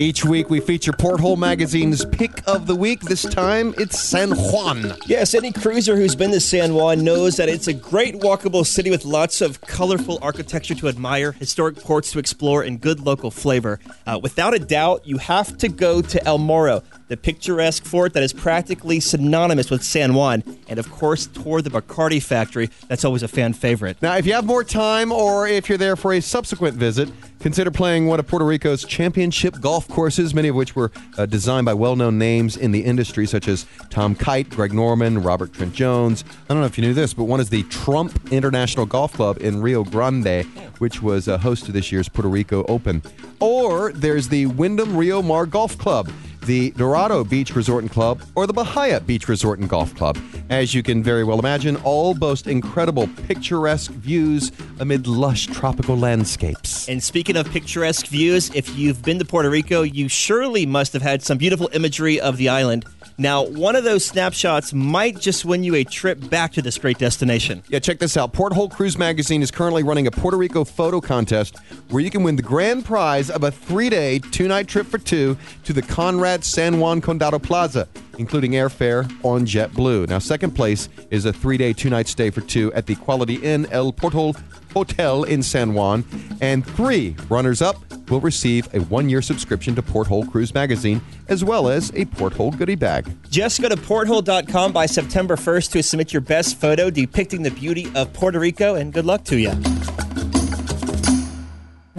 Each 0.00 0.24
week 0.24 0.48
we 0.48 0.60
feature 0.60 0.94
Porthole 0.94 1.36
Magazine's 1.36 2.06
pick 2.06 2.42
of 2.46 2.66
the 2.66 2.74
week. 2.74 3.02
This 3.02 3.22
time 3.22 3.74
it's 3.76 4.00
San 4.00 4.30
Juan. 4.30 4.94
Yes, 5.04 5.34
any 5.34 5.52
cruiser 5.52 5.94
who's 5.94 6.14
been 6.14 6.30
to 6.30 6.40
San 6.40 6.72
Juan 6.72 7.04
knows 7.04 7.36
that 7.36 7.50
it's 7.50 7.68
a 7.68 7.74
great 7.74 8.14
walkable 8.14 8.64
city 8.64 8.88
with 8.88 9.04
lots 9.04 9.42
of 9.42 9.60
colorful 9.60 10.18
architecture 10.22 10.74
to 10.76 10.88
admire, 10.88 11.32
historic 11.32 11.76
ports 11.76 12.12
to 12.12 12.18
explore, 12.18 12.62
and 12.62 12.80
good 12.80 13.00
local 13.00 13.30
flavor. 13.30 13.78
Uh, 14.06 14.18
without 14.22 14.54
a 14.54 14.58
doubt, 14.58 15.06
you 15.06 15.18
have 15.18 15.58
to 15.58 15.68
go 15.68 16.00
to 16.00 16.24
El 16.24 16.38
Morro, 16.38 16.82
the 17.10 17.16
picturesque 17.16 17.84
fort 17.84 18.12
that 18.12 18.22
is 18.22 18.32
practically 18.32 19.00
synonymous 19.00 19.68
with 19.68 19.82
San 19.82 20.14
Juan, 20.14 20.44
and 20.68 20.78
of 20.78 20.88
course, 20.92 21.26
tour 21.26 21.60
the 21.60 21.68
Bacardi 21.68 22.22
factory. 22.22 22.70
That's 22.86 23.04
always 23.04 23.24
a 23.24 23.28
fan 23.28 23.52
favorite. 23.52 24.00
Now, 24.00 24.16
if 24.16 24.26
you 24.26 24.32
have 24.32 24.46
more 24.46 24.62
time 24.62 25.10
or 25.10 25.48
if 25.48 25.68
you're 25.68 25.76
there 25.76 25.96
for 25.96 26.12
a 26.12 26.20
subsequent 26.20 26.76
visit, 26.76 27.10
consider 27.40 27.72
playing 27.72 28.06
one 28.06 28.20
of 28.20 28.28
Puerto 28.28 28.44
Rico's 28.44 28.84
championship 28.84 29.60
golf 29.60 29.88
courses, 29.88 30.32
many 30.34 30.46
of 30.46 30.54
which 30.54 30.76
were 30.76 30.92
uh, 31.18 31.26
designed 31.26 31.64
by 31.64 31.74
well 31.74 31.96
known 31.96 32.16
names 32.16 32.56
in 32.56 32.70
the 32.70 32.84
industry, 32.84 33.26
such 33.26 33.48
as 33.48 33.66
Tom 33.90 34.14
Kite, 34.14 34.48
Greg 34.48 34.72
Norman, 34.72 35.20
Robert 35.20 35.52
Trent 35.52 35.74
Jones. 35.74 36.22
I 36.48 36.54
don't 36.54 36.60
know 36.60 36.66
if 36.66 36.78
you 36.78 36.82
knew 36.82 36.94
this, 36.94 37.12
but 37.12 37.24
one 37.24 37.40
is 37.40 37.50
the 37.50 37.64
Trump 37.64 38.32
International 38.32 38.86
Golf 38.86 39.14
Club 39.14 39.38
in 39.40 39.60
Rio 39.60 39.82
Grande, 39.82 40.44
which 40.78 41.02
was 41.02 41.26
a 41.26 41.38
host 41.38 41.66
to 41.66 41.72
this 41.72 41.90
year's 41.90 42.08
Puerto 42.08 42.28
Rico 42.28 42.64
Open. 42.68 43.02
Or 43.40 43.90
there's 43.90 44.28
the 44.28 44.46
Wyndham 44.46 44.96
Rio 44.96 45.22
Mar 45.22 45.44
Golf 45.44 45.76
Club 45.76 46.08
the 46.42 46.70
Dorado 46.72 47.24
Beach 47.24 47.54
Resort 47.54 47.84
and 47.84 47.90
Club, 47.90 48.22
or 48.34 48.46
the 48.46 48.52
Bahia 48.52 49.00
Beach 49.00 49.28
Resort 49.28 49.58
and 49.58 49.68
Golf 49.68 49.94
Club. 49.94 50.18
As 50.48 50.74
you 50.74 50.82
can 50.82 51.02
very 51.02 51.24
well 51.24 51.38
imagine, 51.38 51.76
all 51.76 52.14
boast 52.14 52.46
incredible 52.46 53.08
picturesque 53.26 53.90
views 53.92 54.52
amid 54.78 55.06
lush 55.06 55.46
tropical 55.46 55.96
landscapes. 55.96 56.88
And 56.88 57.02
speaking 57.02 57.36
of 57.36 57.48
picturesque 57.50 58.06
views, 58.06 58.50
if 58.54 58.76
you've 58.76 59.02
been 59.02 59.18
to 59.18 59.24
Puerto 59.24 59.50
Rico, 59.50 59.82
you 59.82 60.08
surely 60.08 60.66
must 60.66 60.92
have 60.92 61.02
had 61.02 61.22
some 61.22 61.38
beautiful 61.38 61.68
imagery 61.72 62.20
of 62.20 62.36
the 62.36 62.48
island. 62.48 62.84
Now, 63.18 63.44
one 63.44 63.76
of 63.76 63.84
those 63.84 64.02
snapshots 64.02 64.72
might 64.72 65.20
just 65.20 65.44
win 65.44 65.62
you 65.62 65.74
a 65.74 65.84
trip 65.84 66.30
back 66.30 66.52
to 66.52 66.62
this 66.62 66.78
great 66.78 66.96
destination. 66.96 67.62
Yeah, 67.68 67.78
check 67.78 67.98
this 67.98 68.16
out. 68.16 68.32
Porthole 68.32 68.70
Cruise 68.70 68.96
Magazine 68.96 69.42
is 69.42 69.50
currently 69.50 69.82
running 69.82 70.06
a 70.06 70.10
Puerto 70.10 70.38
Rico 70.38 70.64
photo 70.64 71.02
contest 71.02 71.58
where 71.90 72.02
you 72.02 72.10
can 72.10 72.22
win 72.22 72.36
the 72.36 72.42
grand 72.42 72.86
prize 72.86 73.28
of 73.28 73.44
a 73.44 73.50
three 73.50 73.90
day, 73.90 74.20
two 74.20 74.48
night 74.48 74.68
trip 74.68 74.86
for 74.86 74.96
two 74.96 75.36
to 75.64 75.74
the 75.74 75.82
Conrad 75.82 76.29
San 76.38 76.78
Juan 76.78 77.00
Condado 77.00 77.42
Plaza, 77.42 77.88
including 78.18 78.52
airfare 78.52 79.04
on 79.24 79.44
JetBlue. 79.44 80.08
Now, 80.08 80.18
second 80.18 80.52
place 80.52 80.88
is 81.10 81.24
a 81.24 81.32
three 81.32 81.56
day, 81.56 81.72
two 81.72 81.90
night 81.90 82.06
stay 82.06 82.30
for 82.30 82.40
two 82.40 82.72
at 82.72 82.86
the 82.86 82.94
Quality 82.94 83.34
Inn 83.36 83.66
El 83.70 83.92
Porthole 83.92 84.36
Hotel 84.72 85.24
in 85.24 85.42
San 85.42 85.74
Juan. 85.74 86.04
And 86.40 86.64
three 86.64 87.16
runners 87.28 87.60
up 87.60 87.76
will 88.10 88.20
receive 88.20 88.72
a 88.74 88.80
one 88.80 89.08
year 89.08 89.22
subscription 89.22 89.74
to 89.74 89.82
Porthole 89.82 90.26
Cruise 90.26 90.54
Magazine, 90.54 91.00
as 91.28 91.44
well 91.44 91.68
as 91.68 91.92
a 91.94 92.04
Porthole 92.06 92.52
goodie 92.52 92.74
bag. 92.74 93.10
Just 93.28 93.60
go 93.60 93.68
to 93.68 93.76
porthole.com 93.76 94.72
by 94.72 94.86
September 94.86 95.36
1st 95.36 95.72
to 95.72 95.82
submit 95.82 96.12
your 96.12 96.22
best 96.22 96.60
photo 96.60 96.90
depicting 96.90 97.42
the 97.42 97.50
beauty 97.50 97.90
of 97.94 98.12
Puerto 98.12 98.38
Rico, 98.38 98.74
and 98.74 98.92
good 98.92 99.06
luck 99.06 99.24
to 99.24 99.38
you. 99.38 99.52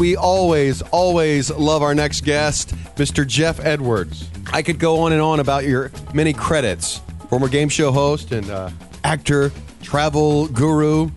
We 0.01 0.15
always, 0.15 0.81
always 0.81 1.51
love 1.51 1.83
our 1.83 1.93
next 1.93 2.21
guest, 2.21 2.69
Mr. 2.95 3.23
Geoff 3.23 3.59
Edwards. 3.59 4.27
I 4.51 4.63
could 4.63 4.79
go 4.79 5.01
on 5.01 5.11
and 5.11 5.21
on 5.21 5.39
about 5.39 5.63
your 5.63 5.91
many 6.11 6.33
credits 6.33 7.01
former 7.29 7.47
game 7.47 7.69
show 7.69 7.91
host 7.91 8.31
and 8.31 8.49
uh, 8.49 8.71
actor, 9.03 9.51
travel 9.83 10.47
guru, 10.47 11.11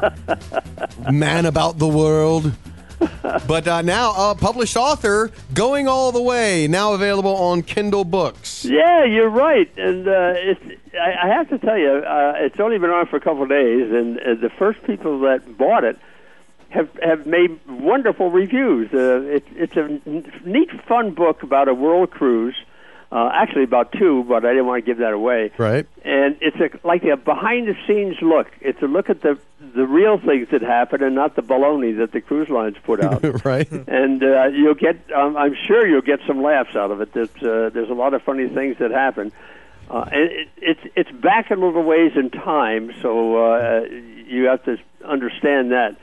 man 1.12 1.44
about 1.44 1.76
the 1.76 1.86
world. 1.86 2.52
But 3.46 3.68
uh, 3.68 3.82
now, 3.82 4.30
a 4.30 4.34
published 4.34 4.78
author, 4.78 5.30
going 5.52 5.86
all 5.86 6.10
the 6.10 6.22
way, 6.22 6.68
now 6.68 6.94
available 6.94 7.36
on 7.36 7.62
Kindle 7.62 8.04
Books. 8.04 8.64
Yeah, 8.64 9.04
you're 9.04 9.28
right, 9.28 9.70
and 9.76 10.08
uh, 10.08 10.32
it's. 10.36 10.60
I, 10.94 11.26
I 11.26 11.28
have 11.28 11.50
to 11.50 11.58
tell 11.58 11.76
you, 11.76 11.90
uh, 11.90 12.32
it's 12.38 12.58
only 12.60 12.78
been 12.78 12.88
on 12.88 13.06
for 13.08 13.16
a 13.16 13.20
couple 13.20 13.42
of 13.42 13.50
days, 13.50 13.92
and 13.92 14.18
uh, 14.18 14.34
the 14.40 14.50
first 14.58 14.82
people 14.84 15.20
that 15.20 15.58
bought 15.58 15.84
it 15.84 15.98
have 16.70 16.88
have 17.02 17.26
made 17.26 17.58
wonderful 17.68 18.30
reviews. 18.30 18.92
Uh, 18.92 19.22
it, 19.22 19.46
it's 19.54 19.76
a 19.76 20.00
neat, 20.48 20.70
fun 20.86 21.12
book 21.12 21.42
about 21.42 21.68
a 21.68 21.74
world 21.74 22.10
cruise. 22.10 22.56
Uh, 23.12 23.28
actually, 23.34 23.64
about 23.64 23.90
two, 23.90 24.24
but 24.28 24.44
I 24.44 24.50
didn't 24.50 24.66
want 24.66 24.84
to 24.84 24.86
give 24.88 24.98
that 24.98 25.12
away. 25.12 25.50
Right. 25.58 25.84
And 26.04 26.36
it's 26.40 26.56
a, 26.58 26.86
like 26.86 27.02
a 27.02 27.16
behind-the-scenes 27.16 28.22
look. 28.22 28.46
It's 28.60 28.80
a 28.82 28.86
look 28.86 29.10
at 29.10 29.20
the 29.22 29.36
the 29.74 29.84
real 29.84 30.18
things 30.18 30.48
that 30.52 30.62
happen, 30.62 31.02
and 31.02 31.16
not 31.16 31.34
the 31.34 31.42
baloney 31.42 31.98
that 31.98 32.12
the 32.12 32.20
cruise 32.20 32.48
lines 32.48 32.76
put 32.84 33.02
out. 33.02 33.44
right. 33.44 33.70
and 33.70 34.22
uh, 34.22 34.46
you'll 34.52 34.74
get 34.74 34.96
um, 35.12 35.36
I'm 35.36 35.56
sure 35.66 35.84
you'll 35.86 36.02
get 36.02 36.20
some 36.24 36.40
laughs 36.40 36.76
out 36.76 36.92
of 36.92 37.00
it. 37.00 37.12
There's 37.12 37.34
uh, 37.42 37.70
there's 37.74 37.90
a 37.90 37.94
lot 37.94 38.14
of 38.14 38.22
funny 38.22 38.48
things 38.48 38.78
that 38.78 38.92
happen. 38.92 39.32
Uh, 39.90 40.08
and 40.12 40.30
it, 40.30 40.48
it's 40.58 40.80
it's 40.94 41.10
back 41.10 41.50
a 41.50 41.54
little 41.54 41.82
ways 41.82 42.12
in 42.14 42.30
time, 42.30 42.92
so 43.02 43.44
uh, 43.44 43.80
you 44.26 44.44
have 44.44 44.64
to 44.66 44.78
understand 45.04 45.72
that. 45.72 45.96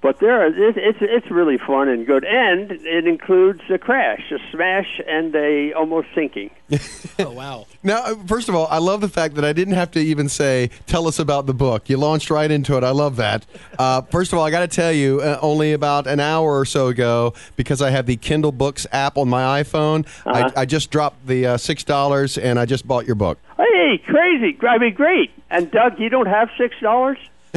But 0.00 0.20
there, 0.20 0.42
are, 0.42 0.46
it, 0.46 0.76
it's 0.76 0.98
it's 1.00 1.28
really 1.30 1.58
fun 1.58 1.88
and 1.88 2.06
good, 2.06 2.24
and 2.24 2.70
it 2.70 3.06
includes 3.08 3.62
a 3.68 3.78
crash, 3.78 4.30
a 4.30 4.38
smash, 4.52 5.00
and 5.08 5.34
a 5.34 5.72
almost 5.72 6.08
sinking. 6.14 6.50
Oh, 7.20 7.30
wow. 7.32 7.66
Now, 7.82 8.04
uh, 8.04 8.14
first 8.28 8.48
of 8.48 8.54
all, 8.54 8.68
I 8.68 8.78
love 8.78 9.00
the 9.00 9.08
fact 9.08 9.34
that 9.34 9.44
I 9.44 9.52
didn't 9.52 9.74
have 9.74 9.90
to 9.92 9.98
even 10.00 10.28
say, 10.28 10.70
tell 10.86 11.08
us 11.08 11.18
about 11.18 11.46
the 11.46 11.52
book. 11.54 11.88
You 11.88 11.96
launched 11.96 12.30
right 12.30 12.48
into 12.48 12.76
it. 12.76 12.84
I 12.84 12.90
love 12.90 13.16
that. 13.16 13.44
Uh, 13.76 14.02
first 14.02 14.32
of 14.32 14.38
all, 14.38 14.44
I 14.44 14.52
got 14.52 14.60
to 14.60 14.68
tell 14.68 14.92
you, 14.92 15.20
uh, 15.20 15.36
only 15.42 15.72
about 15.72 16.06
an 16.06 16.20
hour 16.20 16.56
or 16.56 16.64
so 16.64 16.86
ago, 16.86 17.34
because 17.56 17.82
I 17.82 17.90
have 17.90 18.06
the 18.06 18.14
Kindle 18.14 18.52
Books 18.52 18.86
app 18.92 19.16
on 19.18 19.28
my 19.28 19.60
iPhone, 19.64 20.06
Uh-huh. 20.26 20.50
I, 20.54 20.60
I 20.60 20.64
just 20.64 20.92
dropped 20.92 21.26
the 21.26 21.44
uh, 21.46 21.56
$6 21.56 22.40
and 22.40 22.56
I 22.60 22.66
just 22.66 22.86
bought 22.86 23.04
your 23.04 23.16
book. 23.16 23.38
Hey, 23.56 23.98
crazy! 24.06 24.56
I 24.62 24.78
mean, 24.78 24.94
great. 24.94 25.32
And 25.50 25.72
Doug, 25.72 25.98
you 25.98 26.08
don't 26.08 26.26
have 26.28 26.50
six 26.56 26.76
dollars? 26.80 27.18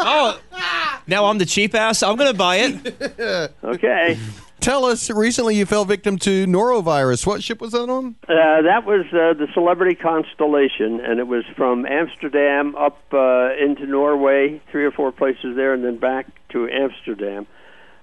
Oh, 0.00 0.38
now 1.08 1.26
I'm 1.26 1.38
the 1.38 1.46
cheap 1.46 1.74
ass. 1.74 2.02
I'm 2.02 2.16
going 2.16 2.30
to 2.30 2.38
buy 2.38 2.56
it. 2.56 3.52
Okay. 3.64 4.18
Tell 4.60 4.84
us, 4.84 5.08
recently 5.08 5.56
you 5.56 5.66
fell 5.66 5.84
victim 5.84 6.18
to 6.18 6.46
norovirus. 6.46 7.24
What 7.24 7.44
ship 7.44 7.60
was 7.60 7.72
that 7.72 7.88
on? 7.88 8.16
Uh, 8.24 8.62
that 8.62 8.84
was 8.84 9.06
uh, 9.12 9.34
the 9.38 9.46
Celebrity 9.54 9.94
Constellation, 9.94 11.00
and 11.00 11.20
it 11.20 11.28
was 11.28 11.44
from 11.56 11.86
Amsterdam 11.86 12.74
up 12.74 12.98
uh, 13.12 13.50
into 13.54 13.86
Norway, 13.86 14.60
three 14.72 14.84
or 14.84 14.90
four 14.90 15.12
places 15.12 15.54
there, 15.54 15.74
and 15.74 15.84
then 15.84 15.98
back 15.98 16.26
to 16.50 16.68
Amsterdam. 16.68 17.46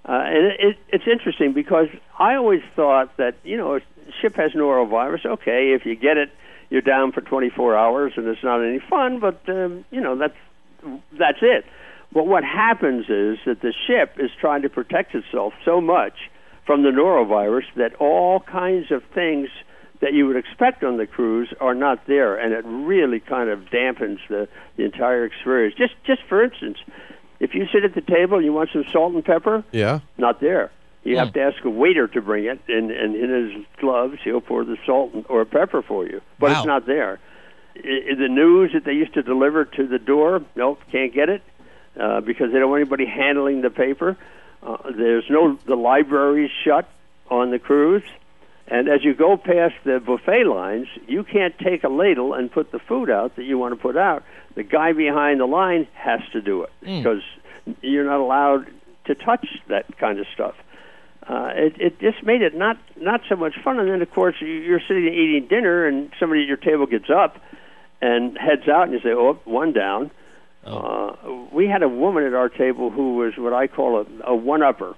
Uh, 0.08 0.12
and 0.14 0.46
it, 0.46 0.60
it, 0.60 0.78
it's 0.90 1.04
interesting 1.12 1.52
because 1.52 1.88
I 2.18 2.36
always 2.36 2.62
thought 2.76 3.18
that 3.18 3.36
you 3.44 3.58
know 3.58 3.76
a 3.76 3.82
ship 4.22 4.36
has 4.36 4.52
norovirus. 4.52 5.26
Okay, 5.26 5.74
if 5.74 5.86
you 5.86 5.96
get 5.96 6.18
it, 6.18 6.32
you're 6.70 6.82
down 6.82 7.12
for 7.12 7.22
24 7.22 7.76
hours, 7.76 8.14
and 8.16 8.28
it's 8.28 8.44
not 8.44 8.64
any 8.64 8.80
fun. 8.80 9.20
But 9.20 9.42
um, 9.50 9.84
you 9.92 10.00
know 10.00 10.16
that's 10.16 10.38
that's 11.18 11.40
it. 11.42 11.66
But 12.16 12.28
what 12.28 12.46
happens 12.46 13.10
is 13.10 13.38
that 13.46 13.60
the 13.62 13.74
ship 13.86 14.16
is 14.18 14.32
trying 14.40 14.62
to 14.62 14.70
protect 14.70 15.14
itself 15.14 15.54
so 15.66 15.82
much 15.82 16.14
from 16.66 16.82
the 16.82 16.90
norovirus 16.90 17.66
that 17.76 17.94
all 17.96 18.40
kinds 18.40 18.90
of 18.90 19.04
things 19.14 19.50
that 20.00 20.14
you 20.14 20.26
would 20.26 20.38
expect 20.38 20.82
on 20.82 20.96
the 20.96 21.06
cruise 21.06 21.54
are 21.60 21.76
not 21.76 22.08
there, 22.08 22.38
and 22.38 22.54
it 22.54 22.64
really 22.66 23.20
kind 23.20 23.50
of 23.50 23.60
dampens 23.66 24.20
the, 24.30 24.48
the 24.78 24.86
entire 24.86 25.26
experience. 25.26 25.76
Just 25.78 25.94
just 26.06 26.22
for 26.30 26.42
instance, 26.42 26.78
if 27.42 27.54
you 27.54 27.66
sit 27.74 27.84
at 27.84 27.94
the 27.96 28.02
table 28.02 28.38
and 28.38 28.46
you 28.46 28.54
want 28.54 28.70
some 28.72 28.86
salt 28.94 29.14
and 29.14 29.24
pepper, 29.24 29.66
Yeah. 29.74 30.00
not 30.18 30.40
there. 30.40 30.72
You 31.04 31.18
have 31.18 31.30
hmm. 31.30 31.34
to 31.34 31.42
ask 31.42 31.66
a 31.66 31.70
waiter 31.70 32.08
to 32.08 32.22
bring 32.22 32.46
it, 32.46 32.62
and, 32.70 32.92
and 32.92 33.16
in 33.16 33.30
his 33.30 33.66
gloves, 33.82 34.20
he'll 34.24 34.42
pour 34.42 34.64
the 34.64 34.78
salt 34.86 35.14
and- 35.14 35.26
or 35.28 35.44
pepper 35.44 35.82
for 35.82 36.06
you. 36.06 36.22
But 36.40 36.52
Wow. 36.52 36.58
it's 36.60 36.66
not 36.66 36.86
there. 36.86 37.20
I, 37.76 37.80
I- 38.12 38.16
the 38.16 38.30
news 38.30 38.72
that 38.74 38.86
they 38.86 38.94
used 38.94 39.14
to 39.16 39.22
deliver 39.22 39.66
to 39.66 39.86
the 39.86 40.00
door, 40.00 40.42
nope, 40.56 40.80
can't 40.92 41.14
get 41.14 41.28
it 41.28 41.42
uh, 42.00 42.22
because 42.22 42.52
they 42.52 42.60
don't 42.60 42.70
want 42.70 42.82
anybody 42.82 43.06
handling 43.06 43.62
the 43.62 43.70
paper. 43.70 44.18
Uh, 44.64 44.78
there's 44.92 45.26
no 45.30 45.58
the 45.66 45.76
library's 45.76 46.52
shut 46.64 46.88
on 47.30 47.52
the 47.52 47.60
cruise, 47.60 48.04
and 48.68 48.88
as 48.90 49.04
you 49.04 49.14
go 49.14 49.38
past 49.38 49.76
the 49.84 50.00
buffet 50.00 50.44
lines, 50.46 50.88
you 51.08 51.24
can't 51.24 51.58
take 51.60 51.84
a 51.84 51.90
ladle 51.90 52.34
and 52.34 52.52
put 52.52 52.72
the 52.72 52.80
food 52.80 53.10
out 53.10 53.36
that 53.36 53.44
you 53.44 53.58
want 53.58 53.74
to 53.74 53.80
put 53.80 53.96
out. 53.98 54.24
The 54.56 54.64
guy 54.64 54.94
behind 54.94 55.40
the 55.40 55.46
line 55.46 55.88
has 55.94 56.22
to 56.34 56.42
do 56.42 56.64
it 56.64 56.72
because 57.04 57.24
you're 57.82 58.06
not 58.06 58.20
allowed 58.20 58.68
to 59.06 59.16
touch 59.16 59.46
that 59.68 59.86
kind 59.98 60.20
of 60.20 60.26
stuff. 60.34 60.56
Uh, 61.28 61.50
it, 61.56 61.82
it 61.82 62.00
just 62.00 62.24
made 62.24 62.42
it 62.44 62.56
not 62.56 62.78
not 62.98 63.22
so 63.28 63.36
much 63.36 63.56
fun. 63.64 63.80
And 63.80 63.90
then, 63.90 64.02
of 64.02 64.12
course, 64.12 64.36
you- 64.40 64.48
you're 64.48 64.80
sitting 64.88 65.08
eating 65.14 65.48
dinner, 65.48 65.86
and 65.88 66.12
somebody 66.20 66.42
at 66.44 66.48
your 66.48 66.58
table 66.58 66.86
gets 66.86 67.10
up 67.10 67.38
and 68.02 68.38
heads 68.38 68.68
out, 68.68 68.84
and 68.84 68.94
you 68.94 69.00
say, 69.00 69.10
"Oh, 69.14 69.40
one 69.46 69.74
down." 69.74 70.12
Uh, 70.66 71.16
we 71.54 71.68
had 71.68 71.84
a 71.84 71.90
woman 71.90 72.24
at 72.24 72.34
our 72.34 72.50
table 72.50 72.90
who 72.90 73.16
was 73.18 73.34
what 73.38 73.54
I 73.54 73.68
call 73.68 74.02
a, 74.02 74.32
a 74.32 74.36
one-upper, 74.36 74.96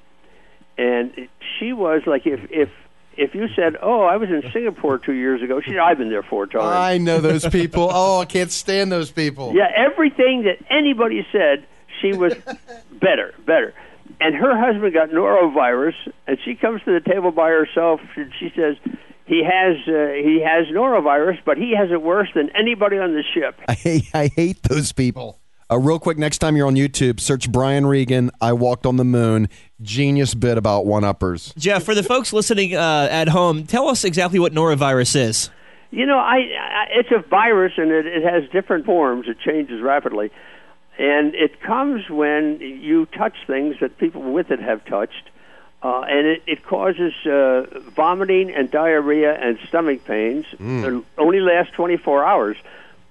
and 0.77 1.11
she 1.59 1.73
was 1.73 2.03
like 2.05 2.25
if 2.25 2.39
if 2.49 2.69
if 3.17 3.33
you 3.35 3.47
said, 3.55 3.75
"Oh, 3.81 4.03
I 4.03 4.15
was 4.17 4.29
in 4.29 4.43
Singapore 4.53 4.97
two 4.97 5.13
years 5.13 5.41
ago," 5.41 5.59
she 5.59 5.71
said, 5.71 5.79
"I've 5.79 5.97
been 5.97 6.09
there 6.09 6.23
four 6.23 6.45
times." 6.45 6.65
I 6.65 6.97
know 6.97 7.19
those 7.19 7.47
people. 7.49 7.89
Oh, 7.91 8.19
I 8.21 8.25
can't 8.25 8.51
stand 8.51 8.91
those 8.91 9.11
people. 9.11 9.53
Yeah, 9.55 9.69
everything 9.75 10.43
that 10.43 10.57
anybody 10.69 11.25
said, 11.31 11.65
she 12.01 12.13
was 12.13 12.33
better, 13.01 13.33
better. 13.45 13.73
And 14.21 14.35
her 14.35 14.57
husband 14.57 14.93
got 14.93 15.09
norovirus, 15.09 15.95
and 16.27 16.37
she 16.45 16.55
comes 16.55 16.81
to 16.83 16.97
the 16.97 17.01
table 17.01 17.31
by 17.31 17.49
herself. 17.49 17.99
And 18.15 18.31
she 18.39 18.51
says, 18.55 18.77
"He 19.25 19.43
has 19.43 19.75
uh, 19.87 20.13
he 20.13 20.41
has 20.45 20.67
norovirus, 20.67 21.39
but 21.43 21.57
he 21.57 21.75
has 21.75 21.91
it 21.91 22.01
worse 22.01 22.29
than 22.33 22.49
anybody 22.55 22.97
on 22.97 23.13
the 23.13 23.23
ship." 23.33 23.59
I 23.67 23.73
hate, 23.73 24.09
I 24.13 24.27
hate 24.27 24.63
those 24.63 24.93
people. 24.93 25.39
Uh, 25.69 25.77
real 25.77 25.99
quick, 25.99 26.17
next 26.17 26.37
time 26.37 26.55
you're 26.55 26.67
on 26.67 26.75
YouTube, 26.75 27.19
search 27.19 27.51
Brian 27.51 27.85
Regan. 27.85 28.31
I 28.39 28.53
walked 28.53 28.85
on 28.85 28.95
the 28.95 29.03
moon. 29.03 29.49
Genius 29.81 30.33
bit 30.33 30.57
about 30.57 30.85
one 30.85 31.03
uppers. 31.03 31.53
Geoff, 31.57 31.83
for 31.83 31.93
the 31.93 32.03
folks 32.03 32.31
listening 32.31 32.73
uh, 32.75 33.07
at 33.11 33.27
home, 33.27 33.65
tell 33.65 33.89
us 33.89 34.05
exactly 34.05 34.39
what 34.39 34.53
norovirus 34.53 35.15
is. 35.15 35.49
You 35.91 36.05
know, 36.05 36.17
I, 36.17 36.37
I 36.37 36.87
it's 36.91 37.11
a 37.11 37.19
virus, 37.19 37.73
and 37.75 37.91
it, 37.91 38.05
it 38.05 38.23
has 38.23 38.49
different 38.49 38.85
forms. 38.85 39.27
It 39.27 39.39
changes 39.39 39.81
rapidly, 39.81 40.31
and 40.97 41.35
it 41.35 41.59
comes 41.61 42.09
when 42.09 42.59
you 42.61 43.05
touch 43.05 43.35
things 43.45 43.75
that 43.81 43.97
people 43.97 44.21
with 44.21 44.51
it 44.51 44.59
have 44.59 44.85
touched, 44.85 45.29
uh, 45.83 46.01
and 46.01 46.27
it, 46.27 46.43
it 46.47 46.63
causes 46.65 47.13
uh, 47.25 47.65
vomiting 47.95 48.51
and 48.51 48.71
diarrhea 48.71 49.33
and 49.33 49.59
stomach 49.67 50.05
pains. 50.05 50.45
It 50.85 51.03
only 51.17 51.41
lasts 51.41 51.73
24 51.73 52.25
hours, 52.25 52.57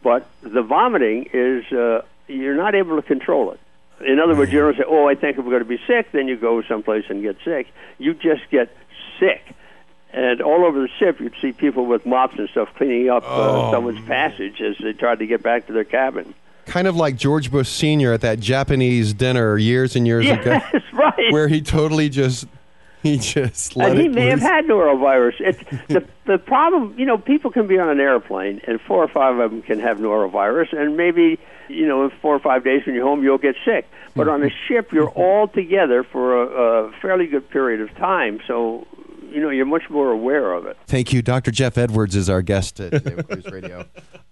but 0.02 0.26
the 0.42 0.62
vomiting 0.62 1.28
is 1.32 1.70
uh, 1.72 2.02
you're 2.28 2.56
not 2.56 2.74
able 2.74 2.96
to 2.96 3.02
control 3.02 3.52
it. 3.52 3.60
In 4.06 4.20
other 4.20 4.34
words, 4.34 4.52
you 4.52 4.60
don't 4.60 4.76
say, 4.76 4.84
"Oh, 4.86 5.08
I 5.08 5.14
think 5.14 5.38
I'm 5.38 5.44
going 5.46 5.60
to 5.60 5.64
be 5.64 5.80
sick." 5.86 6.12
Then 6.12 6.28
you 6.28 6.36
go 6.36 6.62
someplace 6.62 7.04
and 7.08 7.22
get 7.22 7.36
sick. 7.44 7.68
You 7.98 8.14
just 8.14 8.42
get 8.50 8.74
sick. 9.18 9.42
And 10.12 10.40
all 10.40 10.64
over 10.64 10.80
the 10.80 10.88
ship, 10.98 11.20
you'd 11.20 11.34
see 11.40 11.52
people 11.52 11.86
with 11.86 12.06
mops 12.06 12.38
and 12.38 12.48
stuff 12.50 12.68
cleaning 12.76 13.10
up 13.10 13.22
uh, 13.26 13.70
someone's 13.70 14.04
passage 14.06 14.60
as 14.60 14.76
they 14.82 14.92
tried 14.92 15.18
to 15.18 15.26
get 15.26 15.42
back 15.42 15.66
to 15.66 15.72
their 15.72 15.84
cabin. 15.84 16.34
Kind 16.64 16.86
of 16.86 16.96
like 16.96 17.16
George 17.16 17.50
Bush 17.50 17.68
Sr. 17.68 18.12
at 18.12 18.22
that 18.22 18.40
Japanese 18.40 19.12
dinner 19.14 19.56
years 19.58 19.94
and 19.94 20.06
years 20.06 20.26
ago, 20.30 20.58
right. 20.92 21.32
where 21.32 21.48
he 21.48 21.60
totally 21.60 22.08
just 22.08 22.46
he 23.12 23.18
just 23.18 23.76
let 23.76 23.90
and 23.90 24.00
he 24.00 24.08
may 24.08 24.26
have 24.26 24.40
had 24.40 24.64
norovirus. 24.66 25.34
It's 25.40 25.58
the 25.88 26.06
the 26.26 26.38
problem. 26.38 26.94
You 26.98 27.06
know, 27.06 27.18
people 27.18 27.50
can 27.50 27.66
be 27.66 27.78
on 27.78 27.88
an 27.88 28.00
airplane, 28.00 28.60
and 28.66 28.80
four 28.80 29.02
or 29.02 29.08
five 29.08 29.38
of 29.38 29.50
them 29.50 29.62
can 29.62 29.80
have 29.80 29.98
norovirus, 29.98 30.76
and 30.76 30.96
maybe 30.96 31.38
you 31.68 31.86
know, 31.86 32.04
in 32.04 32.10
four 32.22 32.34
or 32.34 32.38
five 32.38 32.64
days 32.64 32.82
when 32.86 32.94
you're 32.94 33.04
home, 33.04 33.22
you'll 33.22 33.38
get 33.38 33.56
sick. 33.64 33.86
But 34.14 34.28
on 34.28 34.42
a 34.42 34.50
ship, 34.66 34.92
you're 34.92 35.10
all 35.10 35.46
together 35.46 36.02
for 36.02 36.42
a, 36.42 36.86
a 36.86 36.92
fairly 37.02 37.26
good 37.26 37.50
period 37.50 37.82
of 37.82 37.94
time, 37.96 38.40
so 38.46 38.86
you 39.28 39.42
know 39.42 39.50
you're 39.50 39.66
much 39.66 39.90
more 39.90 40.10
aware 40.10 40.54
of 40.54 40.64
it. 40.64 40.78
Thank 40.86 41.12
you, 41.12 41.20
Dr. 41.20 41.50
Geoff 41.50 41.76
Edwards 41.76 42.16
is 42.16 42.30
our 42.30 42.40
guest 42.40 42.80
at 42.80 43.04
Cruise 43.28 43.44
Radio. 43.52 43.84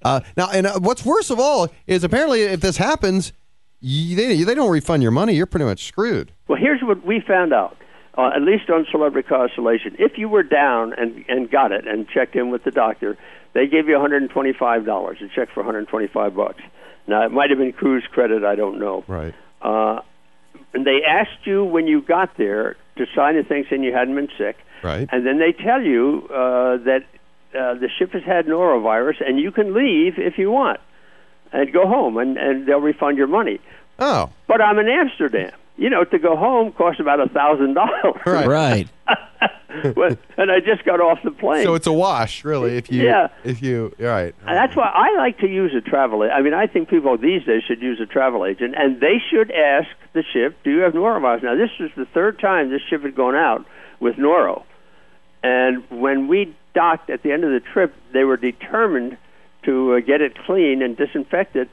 Uh, 0.03 0.21
now, 0.39 0.49
and 0.51 0.67
uh, 0.67 0.81
what's 0.81 1.05
worst 1.05 1.31
of 1.31 1.39
all 1.39 1.69
is 1.87 2.03
apparently 2.03 2.43
if 2.43 2.61
this 2.61 2.79
happens, 2.79 3.35
you, 3.81 4.17
they, 4.17 4.43
they 4.43 4.55
don't 4.55 4.71
refund 4.71 5.03
your 5.03 5.13
money. 5.13 5.35
You're 5.35 5.45
pretty 5.45 5.67
much 5.67 5.85
screwed. 5.85 6.33
Well, 6.49 6.59
here's 6.59 6.81
what 6.81 7.05
we 7.05 7.21
found 7.21 7.53
out. 7.53 7.77
Uh, 8.17 8.31
at 8.35 8.43
least 8.43 8.71
on 8.71 8.87
Celebrity 8.93 9.27
Constellation, 9.29 9.97
if 9.99 10.19
you 10.19 10.29
were 10.29 10.45
down 10.45 10.93
and 10.93 11.25
and 11.29 11.51
got 11.51 11.73
it 11.73 11.87
and 11.87 12.09
checked 12.09 12.37
in 12.37 12.51
with 12.51 12.63
the 12.63 12.71
doctor, 12.71 13.17
they 13.55 13.67
gave 13.67 13.89
you 13.89 13.95
125 13.95 14.85
dollars, 14.85 15.19
a 15.21 15.29
check 15.35 15.49
for 15.53 15.61
125 15.61 16.35
bucks. 16.37 16.63
Now 17.09 17.25
it 17.27 17.33
might 17.33 17.51
have 17.51 17.59
been 17.59 17.73
cruise 17.73 18.05
credit, 18.11 18.45
I 18.45 18.55
don't 18.55 18.79
know. 18.79 19.03
Right. 19.09 19.35
Uh, 19.61 20.01
and 20.73 20.87
they 20.87 21.03
asked 21.07 21.45
you 21.45 21.65
when 21.65 21.87
you 21.89 22.03
got 22.03 22.37
there 22.37 22.77
to 22.97 23.07
sign 23.17 23.37
a 23.37 23.43
thing 23.43 23.65
saying 23.69 23.83
you 23.83 23.93
hadn't 23.93 24.15
been 24.15 24.29
sick, 24.39 24.57
Right. 24.83 25.09
and 25.11 25.27
then 25.27 25.39
they 25.39 25.53
tell 25.53 25.83
you 25.83 26.29
uh, 26.33 26.77
that 26.85 27.03
uh, 27.53 27.75
the 27.75 27.89
ship 27.99 28.13
has 28.13 28.23
had 28.23 28.47
norovirus 28.47 29.17
and 29.27 29.41
you 29.41 29.51
can 29.51 29.75
leave 29.75 30.15
if 30.19 30.39
you 30.39 30.51
want 30.53 30.79
and 31.53 31.73
go 31.73 31.87
home, 31.89 32.17
and 32.19 32.37
and 32.37 32.67
they'll 32.69 32.81
refund 32.81 33.19
your 33.19 33.27
money. 33.27 33.59
Oh, 33.99 34.31
But 34.47 34.61
I'm 34.61 34.79
in 34.79 34.89
Amsterdam. 34.89 35.53
You 35.77 35.91
know, 35.91 36.05
to 36.05 36.19
go 36.19 36.37
home 36.37 36.71
costs 36.73 37.01
about 37.01 37.21
a 37.21 37.29
thousand 37.29 37.75
dollars. 37.75 38.15
Right. 38.27 38.47
Right. 38.47 38.89
And 40.37 40.51
I 40.53 40.61
just 40.61 40.85
got 40.85 41.01
off 41.01 41.19
the 41.25 41.33
plane. 41.33 41.65
so 41.65 41.75
it's 41.75 41.89
a 41.89 41.93
wash, 41.93 42.45
really. 42.45 42.77
If 42.77 42.93
you, 42.93 43.03
Yeah. 43.03 43.27
if 43.43 43.61
you, 43.61 43.93
all 43.99 44.07
right. 44.07 44.33
and 44.47 44.57
that's 44.57 44.77
why 44.77 44.89
I 44.95 45.17
like 45.17 45.39
to 45.41 45.49
use 45.49 45.75
a 45.75 45.81
travel. 45.81 46.23
I 46.23 46.43
mean, 46.43 46.55
I 46.55 46.69
think 46.69 46.89
people 46.89 47.17
these 47.19 47.43
days 47.45 47.63
should 47.67 47.83
use 47.83 48.01
a 48.01 48.07
travel 48.07 48.45
agent, 48.47 48.77
and 48.79 49.01
they 49.01 49.21
should 49.31 49.51
ask 49.51 49.89
the 50.13 50.23
ship, 50.33 50.57
"Do 50.63 50.71
you 50.71 50.79
have 50.83 50.93
norovirus?" 50.93 51.43
Now, 51.43 51.57
this 51.57 51.71
is 51.81 51.91
the 51.97 52.05
third 52.07 52.39
time 52.39 52.71
this 52.71 52.83
ship 52.89 53.03
had 53.03 53.17
gone 53.17 53.35
out 53.35 53.67
with 53.99 54.15
noro, 54.15 54.63
and 55.43 55.83
when 55.91 56.29
we 56.29 56.55
docked 56.75 57.11
at 57.11 57.23
the 57.25 57.33
end 57.33 57.43
of 57.43 57.51
the 57.51 57.61
trip, 57.61 57.93
they 58.13 58.23
were 58.23 58.37
determined 58.37 59.17
to 59.65 59.95
uh, 59.95 60.01
get 60.01 60.21
it 60.21 60.37
clean 60.47 60.83
and 60.83 60.97
disinfected. 60.97 61.69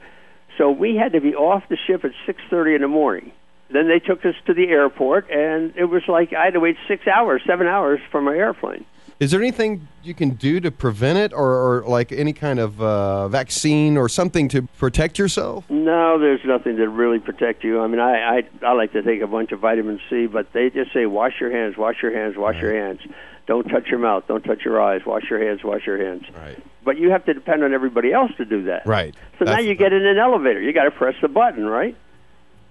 So 0.58 0.70
we 0.72 0.96
had 0.96 1.12
to 1.12 1.20
be 1.20 1.34
off 1.36 1.62
the 1.68 1.76
ship 1.86 2.04
at 2.04 2.10
six 2.26 2.40
thirty 2.50 2.74
in 2.74 2.80
the 2.82 2.88
morning. 2.88 3.30
Then 3.72 3.88
they 3.88 3.98
took 3.98 4.24
us 4.26 4.34
to 4.46 4.54
the 4.54 4.68
airport, 4.68 5.30
and 5.30 5.72
it 5.76 5.86
was 5.86 6.02
like 6.06 6.32
I 6.32 6.44
had 6.44 6.54
to 6.54 6.60
wait 6.60 6.76
six 6.86 7.06
hours, 7.06 7.42
seven 7.46 7.66
hours 7.66 8.00
for 8.10 8.20
my 8.20 8.34
airplane. 8.34 8.84
Is 9.18 9.30
there 9.30 9.40
anything 9.40 9.86
you 10.02 10.14
can 10.14 10.30
do 10.30 10.58
to 10.60 10.70
prevent 10.70 11.18
it, 11.18 11.32
or, 11.32 11.52
or 11.52 11.84
like 11.86 12.10
any 12.10 12.32
kind 12.32 12.58
of 12.58 12.82
uh, 12.82 13.28
vaccine 13.28 13.96
or 13.96 14.08
something 14.08 14.48
to 14.48 14.62
protect 14.78 15.18
yourself? 15.18 15.64
No, 15.70 16.18
there's 16.18 16.44
nothing 16.44 16.76
to 16.76 16.88
really 16.88 17.20
protect 17.20 17.62
you. 17.62 17.80
I 17.80 17.86
mean, 17.86 18.00
I 18.00 18.38
I, 18.38 18.42
I 18.66 18.72
like 18.72 18.92
to 18.92 19.02
take 19.02 19.20
a 19.22 19.26
bunch 19.26 19.52
of 19.52 19.60
vitamin 19.60 20.00
C, 20.10 20.26
but 20.26 20.52
they 20.52 20.70
just 20.70 20.92
say 20.92 21.06
wash 21.06 21.40
your 21.40 21.50
hands, 21.50 21.76
wash 21.76 22.02
your 22.02 22.12
hands, 22.12 22.36
wash 22.36 22.60
your 22.60 22.74
hands. 22.74 23.00
Don't 23.46 23.68
touch 23.68 23.88
your 23.88 23.98
mouth, 23.98 24.24
don't 24.28 24.42
touch 24.42 24.64
your 24.64 24.80
eyes, 24.80 25.00
wash 25.04 25.24
your 25.28 25.44
hands, 25.44 25.64
wash 25.64 25.84
your 25.86 25.98
hands. 26.04 26.24
Right. 26.36 26.62
But 26.84 26.98
you 26.98 27.10
have 27.10 27.24
to 27.24 27.34
depend 27.34 27.64
on 27.64 27.72
everybody 27.74 28.12
else 28.12 28.30
to 28.36 28.44
do 28.44 28.64
that. 28.64 28.86
Right. 28.86 29.14
So 29.38 29.44
now 29.44 29.58
you 29.58 29.74
get 29.74 29.92
in 29.92 30.04
an 30.06 30.18
elevator. 30.18 30.60
You 30.60 30.72
got 30.72 30.84
to 30.84 30.90
press 30.90 31.14
the 31.20 31.28
button, 31.28 31.66
right? 31.66 31.96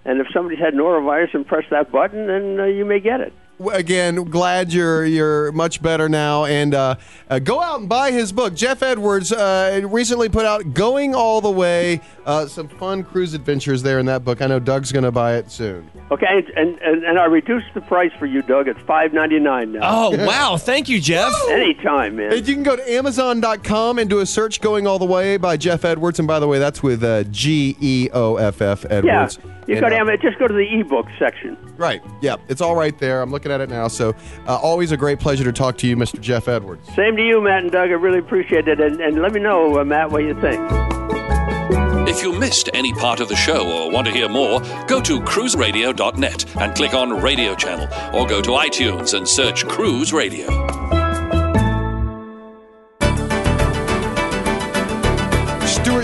And 0.04 0.20
if 0.20 0.26
somebody's 0.32 0.58
had 0.58 0.74
norovirus 0.74 1.34
and 1.34 1.46
press 1.46 1.64
that 1.70 1.92
button, 1.92 2.26
then 2.26 2.58
uh, 2.58 2.64
you 2.64 2.84
may 2.84 3.00
get 3.00 3.20
it. 3.20 3.32
Again, 3.72 4.16
glad 4.24 4.72
you're 4.72 5.04
you're 5.04 5.52
much 5.52 5.80
better 5.80 6.08
now, 6.08 6.46
and 6.46 6.74
uh, 6.74 6.96
uh, 7.30 7.38
go 7.38 7.60
out 7.60 7.78
and 7.78 7.88
buy 7.88 8.10
his 8.10 8.32
book. 8.32 8.54
Geoff 8.54 8.82
Edwards 8.82 9.30
uh, 9.30 9.82
recently 9.84 10.28
put 10.28 10.44
out 10.44 10.74
"Going 10.74 11.14
All 11.14 11.40
the 11.40 11.50
Way," 11.50 12.00
uh, 12.26 12.46
some 12.46 12.66
fun 12.66 13.04
cruise 13.04 13.34
adventures 13.34 13.80
there 13.82 14.00
in 14.00 14.06
that 14.06 14.24
book. 14.24 14.42
I 14.42 14.48
know 14.48 14.58
Doug's 14.58 14.90
going 14.90 15.04
to 15.04 15.12
buy 15.12 15.36
it 15.36 15.48
soon. 15.48 15.88
Okay, 16.10 16.44
and, 16.56 16.76
and 16.80 17.04
and 17.04 17.18
I 17.20 17.26
reduced 17.26 17.66
the 17.74 17.82
price 17.82 18.10
for 18.18 18.26
you, 18.26 18.42
Doug. 18.42 18.66
It's 18.66 18.80
five 18.80 19.12
ninety 19.12 19.38
nine 19.38 19.72
now. 19.72 19.80
Oh, 19.82 20.26
wow. 20.26 20.56
Thank 20.56 20.88
you, 20.88 21.00
Geoff. 21.00 21.32
Anytime, 21.50 22.16
man. 22.16 22.32
And 22.32 22.48
you 22.48 22.54
can 22.54 22.64
go 22.64 22.74
to 22.74 22.92
Amazon.com 22.92 24.00
and 24.00 24.10
do 24.10 24.18
a 24.20 24.26
search 24.26 24.60
"Going 24.60 24.88
All 24.88 24.98
the 24.98 25.04
Way" 25.04 25.36
by 25.36 25.56
Geoff 25.56 25.84
Edwards, 25.84 26.18
and 26.18 26.26
by 26.26 26.40
the 26.40 26.48
way, 26.48 26.58
that's 26.58 26.82
with 26.82 27.04
uh, 27.04 27.22
G 27.24 27.76
E 27.80 28.08
O 28.12 28.36
F 28.36 28.60
F 28.60 28.84
yeah, 28.84 28.96
Edwards. 28.96 29.38
You 29.66 29.74
And, 29.74 29.82
go 29.82 29.88
to 29.90 29.96
uh, 29.96 30.10
Am- 30.10 30.20
just 30.20 30.38
go 30.38 30.48
to 30.48 30.54
the 30.54 30.66
ebook 30.80 31.06
section. 31.18 31.56
Right. 31.76 32.02
Yeah, 32.20 32.36
it's 32.48 32.60
all 32.60 32.74
right 32.74 32.96
there. 32.98 33.22
I'm 33.22 33.30
looking 33.30 33.52
at 33.52 33.60
it 33.60 33.70
now. 33.70 33.88
So, 33.88 34.14
uh, 34.46 34.56
always 34.56 34.90
a 34.92 34.96
great 34.96 35.20
pleasure 35.20 35.44
to 35.44 35.52
talk 35.52 35.78
to 35.78 35.86
you, 35.86 35.96
Mr. 35.96 36.20
Geoff 36.20 36.48
Edwards. 36.48 36.86
Same 36.94 37.16
to 37.16 37.22
you, 37.22 37.40
Matt 37.42 37.62
and 37.62 37.72
Doug. 37.72 37.90
I 37.90 37.94
really 37.94 38.18
appreciate 38.18 38.66
it. 38.68 38.80
And, 38.80 39.00
and 39.00 39.22
let 39.22 39.32
me 39.32 39.40
know, 39.40 39.78
uh, 39.78 39.84
Matt, 39.84 40.10
what 40.10 40.22
you 40.24 40.38
think. 40.40 40.60
If 42.08 42.22
you 42.22 42.38
missed 42.38 42.68
any 42.74 42.92
part 42.94 43.20
of 43.20 43.28
the 43.28 43.36
show 43.36 43.66
or 43.70 43.90
want 43.90 44.06
to 44.08 44.12
hear 44.12 44.28
more, 44.28 44.60
go 44.86 45.00
to 45.00 45.20
cruiseradio.net 45.20 46.56
and 46.56 46.74
click 46.74 46.94
on 46.94 47.22
Radio 47.22 47.54
Channel, 47.54 47.86
or 48.14 48.26
go 48.26 48.42
to 48.42 48.50
iTunes 48.50 49.14
and 49.16 49.26
search 49.26 49.66
Cruise 49.66 50.12
Radio. 50.12 51.01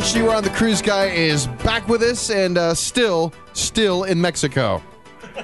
Stewart 0.02 0.30
Chiron 0.30 0.44
the 0.44 0.50
Cruise 0.50 0.80
Guy 0.80 1.06
is 1.06 1.48
back 1.64 1.88
with 1.88 2.02
us 2.02 2.30
and 2.30 2.56
uh, 2.56 2.72
still, 2.72 3.32
still 3.52 4.04
in 4.04 4.20
Mexico. 4.20 4.80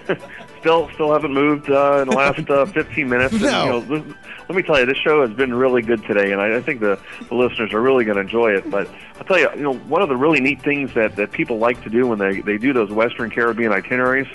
still 0.61 0.88
still 0.95 1.12
haven't 1.12 1.35
moved 1.35 1.69
uh, 1.71 1.99
in 2.03 2.09
the 2.09 2.14
last 2.17 2.49
uh, 2.49 2.64
15 2.73 3.09
minutes. 3.09 3.33
And, 3.35 3.43
No. 3.43 3.64
you 3.64 3.71
know, 3.71 3.81
this- 3.81 4.14
let 4.49 4.57
me 4.57 4.62
tell 4.62 4.79
you, 4.79 4.85
this 4.87 4.99
show 4.99 5.27
has 5.27 5.35
been 5.35 5.55
really 5.55 5.81
good 5.81 6.05
today, 6.05 6.31
and 6.31 6.40
I, 6.40 6.57
I 6.59 6.61
think 6.61 6.81
the, 6.81 7.01
the 7.31 7.35
listeners 7.35 7.73
are 7.73 7.81
really 7.81 8.05
going 8.05 8.17
to 8.17 8.21
enjoy 8.21 8.53
it. 8.53 8.71
But 8.71 8.88
I'll 9.17 9.25
tell 9.25 9.38
you, 9.38 9.49
you 9.57 9.62
know, 9.62 9.73
one 9.73 10.03
of 10.03 10.11
the 10.11 10.17
really 10.17 10.38
neat 10.38 10.61
things 10.61 10.93
that, 10.95 11.17
that 11.17 11.33
people 11.33 11.57
like 11.57 11.83
to 11.85 11.88
do 11.90 12.07
when 12.07 12.19
they, 12.19 12.43
they 12.43 12.59
do 12.59 12.75
those 12.75 12.90
Western 12.90 13.31
Caribbean 13.31 13.73
itineraries 13.73 14.29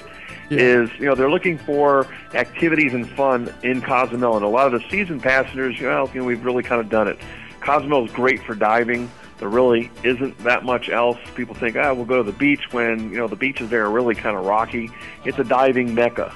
is, 0.50 0.90
you 0.98 1.06
know, 1.06 1.14
they're 1.14 1.30
looking 1.30 1.60
for 1.60 2.08
activities 2.34 2.96
and 2.96 3.08
fun 3.12 3.54
in 3.62 3.82
Cozumel. 3.84 4.36
And 4.36 4.44
a 4.44 4.50
lot 4.50 4.74
of 4.74 4.82
the 4.82 4.90
season 4.90 5.20
passengers, 5.20 5.80
you 5.80 5.88
know, 5.88 6.10
you 6.12 6.22
know 6.22 6.26
we've 6.26 6.44
really 6.44 6.64
kind 6.64 6.82
of 6.82 6.90
done 6.90 7.08
it. 7.08 7.20
Cozumel 7.62 8.06
is 8.06 8.12
great 8.12 8.42
for 8.44 8.56
diving. 8.56 9.12
There 9.39 9.49
really 9.49 9.89
isn't 10.04 10.38
that 10.39 10.63
much 10.63 10.89
else. 10.89 11.17
People 11.36 11.56
think, 11.56 11.75
ah, 11.78 11.93
we'll 11.93 12.06
go 12.06 12.17
to 12.17 12.32
the 12.32 12.38
beach 12.38 12.71
when, 12.71 13.10
you 13.10 13.17
know, 13.17 13.28
the 13.28 13.36
beaches 13.36 13.69
there 13.69 13.86
are 13.86 13.91
really 13.91 14.15
kind 14.15 14.38
of 14.38 14.45
rocky. 14.45 14.91
It's 15.25 15.39
a 15.39 15.43
diving 15.43 15.95
mecca 15.95 16.34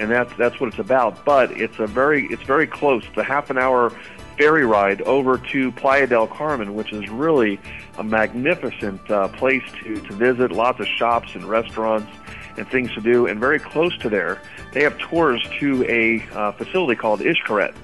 and 0.00 0.10
that's 0.10 0.32
that's 0.36 0.58
what 0.58 0.68
it's 0.68 0.78
about. 0.78 1.24
But 1.24 1.52
it's 1.52 1.78
a 1.78 1.86
very 1.86 2.26
it's 2.26 2.42
very 2.42 2.66
close. 2.66 3.04
A 3.16 3.22
half 3.22 3.50
an 3.50 3.58
hour 3.58 3.90
ferry 4.38 4.64
ride 4.64 5.02
over 5.02 5.36
to 5.36 5.70
Playa 5.72 6.06
del 6.06 6.26
Carmen, 6.26 6.74
which 6.74 6.92
is 6.92 7.08
really 7.10 7.60
a 7.98 8.02
magnificent 8.02 9.08
uh, 9.10 9.28
place 9.28 9.62
to 9.82 10.00
to 10.00 10.12
visit. 10.14 10.52
Lots 10.52 10.80
of 10.80 10.86
shops 10.86 11.34
and 11.34 11.44
restaurants 11.44 12.10
and 12.56 12.66
things 12.68 12.92
to 12.94 13.00
do, 13.00 13.26
and 13.26 13.38
very 13.38 13.58
close 13.58 13.96
to 13.98 14.08
there, 14.08 14.40
they 14.72 14.82
have 14.82 14.98
tours 14.98 15.46
to 15.60 15.84
a 15.88 16.22
uh, 16.34 16.52
facility 16.52 16.98
called 16.98 17.20
Xcaret. 17.20 17.74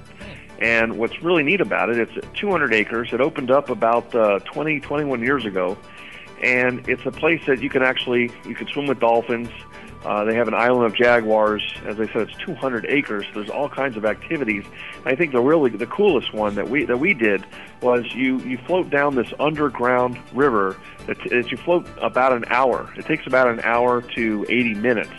And 0.58 0.98
what's 0.98 1.22
really 1.22 1.42
neat 1.42 1.60
about 1.60 1.90
it, 1.90 1.98
it's 1.98 2.26
200 2.38 2.72
acres. 2.72 3.10
It 3.12 3.20
opened 3.20 3.50
up 3.50 3.68
about 3.68 4.14
uh, 4.14 4.38
20, 4.40 4.80
21 4.80 5.20
years 5.20 5.44
ago, 5.44 5.76
and 6.42 6.86
it's 6.88 7.04
a 7.04 7.10
place 7.10 7.42
that 7.46 7.62
you 7.62 7.68
can 7.68 7.82
actually 7.82 8.30
you 8.46 8.54
can 8.54 8.66
swim 8.68 8.86
with 8.86 9.00
dolphins. 9.00 9.50
Uh, 10.04 10.24
they 10.24 10.36
have 10.36 10.46
an 10.46 10.54
island 10.54 10.86
of 10.86 10.94
jaguars. 10.94 11.62
As 11.84 11.98
I 11.98 12.06
said, 12.06 12.28
it's 12.28 12.38
200 12.38 12.86
acres. 12.86 13.26
There's 13.34 13.50
all 13.50 13.68
kinds 13.68 13.96
of 13.96 14.04
activities. 14.04 14.64
I 15.04 15.16
think 15.16 15.32
the 15.32 15.40
really 15.40 15.70
the 15.70 15.86
coolest 15.86 16.32
one 16.32 16.54
that 16.54 16.68
we 16.68 16.84
that 16.84 16.98
we 16.98 17.12
did 17.12 17.44
was 17.82 18.14
you 18.14 18.38
you 18.40 18.56
float 18.58 18.88
down 18.88 19.16
this 19.16 19.32
underground 19.40 20.18
river 20.32 20.76
that, 21.06 21.18
that 21.30 21.50
you 21.50 21.56
float 21.56 21.86
about 22.00 22.32
an 22.32 22.44
hour. 22.48 22.88
It 22.96 23.04
takes 23.06 23.26
about 23.26 23.48
an 23.48 23.60
hour 23.60 24.00
to 24.00 24.46
80 24.48 24.74
minutes. 24.74 25.10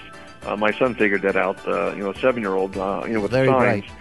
Uh, 0.46 0.56
my 0.56 0.72
son 0.72 0.96
figured 0.96 1.24
that 1.24 1.36
out. 1.36 1.68
Uh, 1.68 1.94
you 1.94 2.04
know, 2.04 2.12
a 2.12 2.20
seven 2.20 2.42
year 2.42 2.54
old. 2.54 2.78
Uh, 2.78 3.04
you 3.06 3.14
know, 3.14 3.22
with 3.22 3.32
Very 3.32 3.48
signs 3.48 3.86
bright. 3.86 3.98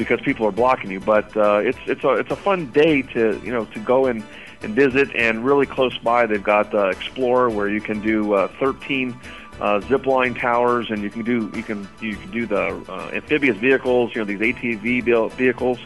Because 0.00 0.20
people 0.22 0.46
are 0.46 0.52
blocking 0.52 0.90
you. 0.90 0.98
But 0.98 1.36
uh, 1.36 1.60
it's 1.62 1.78
it's 1.86 2.02
a 2.04 2.12
it's 2.14 2.30
a 2.30 2.36
fun 2.36 2.70
day 2.72 3.02
to 3.02 3.38
you 3.44 3.52
know 3.52 3.66
to 3.66 3.78
go 3.80 4.06
and 4.06 4.24
and 4.62 4.74
visit. 4.74 5.14
And 5.14 5.44
really 5.44 5.66
close 5.66 5.96
by, 5.98 6.24
they've 6.24 6.42
got 6.42 6.74
uh, 6.74 6.92
Xplor 6.92 7.52
where 7.54 7.68
you 7.68 7.82
can 7.82 8.00
do 8.00 8.32
uh, 8.32 8.48
13 8.58 9.14
uh, 9.60 9.80
zip 9.80 10.06
line 10.06 10.34
towers, 10.34 10.90
and 10.90 11.02
you 11.02 11.10
can 11.10 11.22
do 11.22 11.52
you 11.54 11.62
can 11.62 11.86
you 12.00 12.16
can 12.16 12.30
do 12.30 12.46
the 12.46 12.82
uh, 12.88 13.10
amphibious 13.12 13.58
vehicles. 13.58 14.10
You 14.14 14.22
know 14.22 14.24
these 14.24 14.40
ATV 14.40 15.04
built 15.04 15.34
vehicles, 15.34 15.78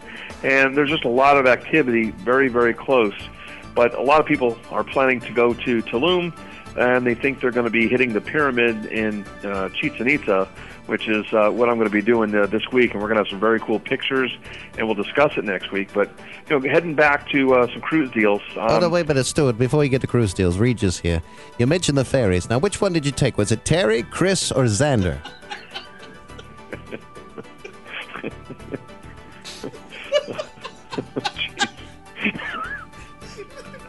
and 0.45 0.77
there's 0.77 0.91
just 0.91 1.05
a 1.05 1.09
lot 1.09 1.37
of 1.37 1.47
activity 1.47 2.11
very 2.11 2.49
very 2.49 2.73
close. 2.73 3.15
But 3.75 3.95
a 3.95 4.03
lot 4.03 4.21
of 4.21 4.27
people 4.27 4.57
are 4.71 4.85
planning 4.85 5.19
to 5.23 5.33
go 5.33 5.53
to 5.53 5.83
Tulum, 5.83 6.33
and 6.77 7.05
they 7.05 7.17
think 7.17 7.41
they're 7.41 7.51
going 7.51 7.67
to 7.67 7.73
be 7.73 7.89
hitting 7.89 8.13
the 8.13 8.21
pyramid 8.21 8.87
in 8.87 9.25
uh, 9.43 9.71
Chichen 9.71 10.07
Itza, 10.07 10.49
which 10.87 11.09
is 11.09 11.25
uh, 11.33 11.51
what 11.51 11.69
I'm 11.69 11.77
going 11.77 11.89
to 11.89 11.95
be 11.95 12.03
doing 12.03 12.35
uh, 12.35 12.47
this 12.47 12.63
week. 12.73 12.93
And 12.93 13.01
we're 13.01 13.09
going 13.09 13.17
to 13.17 13.25
have 13.25 13.31
some 13.31 13.41
very 13.41 13.61
cool 13.61 13.79
pictures, 13.79 14.37
and 14.77 14.87
we'll 14.87 14.95
discuss 14.95 15.37
it 15.37 15.45
next 15.45 15.73
week. 15.73 15.91
But 15.93 16.11
you 16.49 16.59
know, 16.59 16.69
heading 16.69 16.95
back 16.95 17.29
to 17.31 17.55
uh, 17.55 17.73
some 17.73 17.81
cruise 17.81 18.11
deals. 18.11 18.43
Um, 18.57 18.71
oh, 18.71 18.79
no, 18.81 18.89
wait 18.89 19.05
a 19.05 19.09
minute, 19.09 19.27
Stewart. 19.27 19.59
Before 19.59 19.85
you 19.85 19.91
get 19.91 20.01
to 20.03 20.07
cruise 20.07 20.35
deals, 20.35 20.59
Regis 20.59 20.99
here. 20.99 21.23
You 21.59 21.67
mentioned 21.67 21.99
the 21.99 22.05
ferries. 22.05 22.49
Now, 22.49 22.59
which 22.59 22.81
one 22.81 22.93
did 22.93 23.07
you 23.07 23.13
take? 23.13 23.39
Was 23.39 23.53
it 23.53 23.65
Terry, 23.65 24.03
Chris, 24.03 24.53
or 24.53 24.65
Xander? 24.65 25.19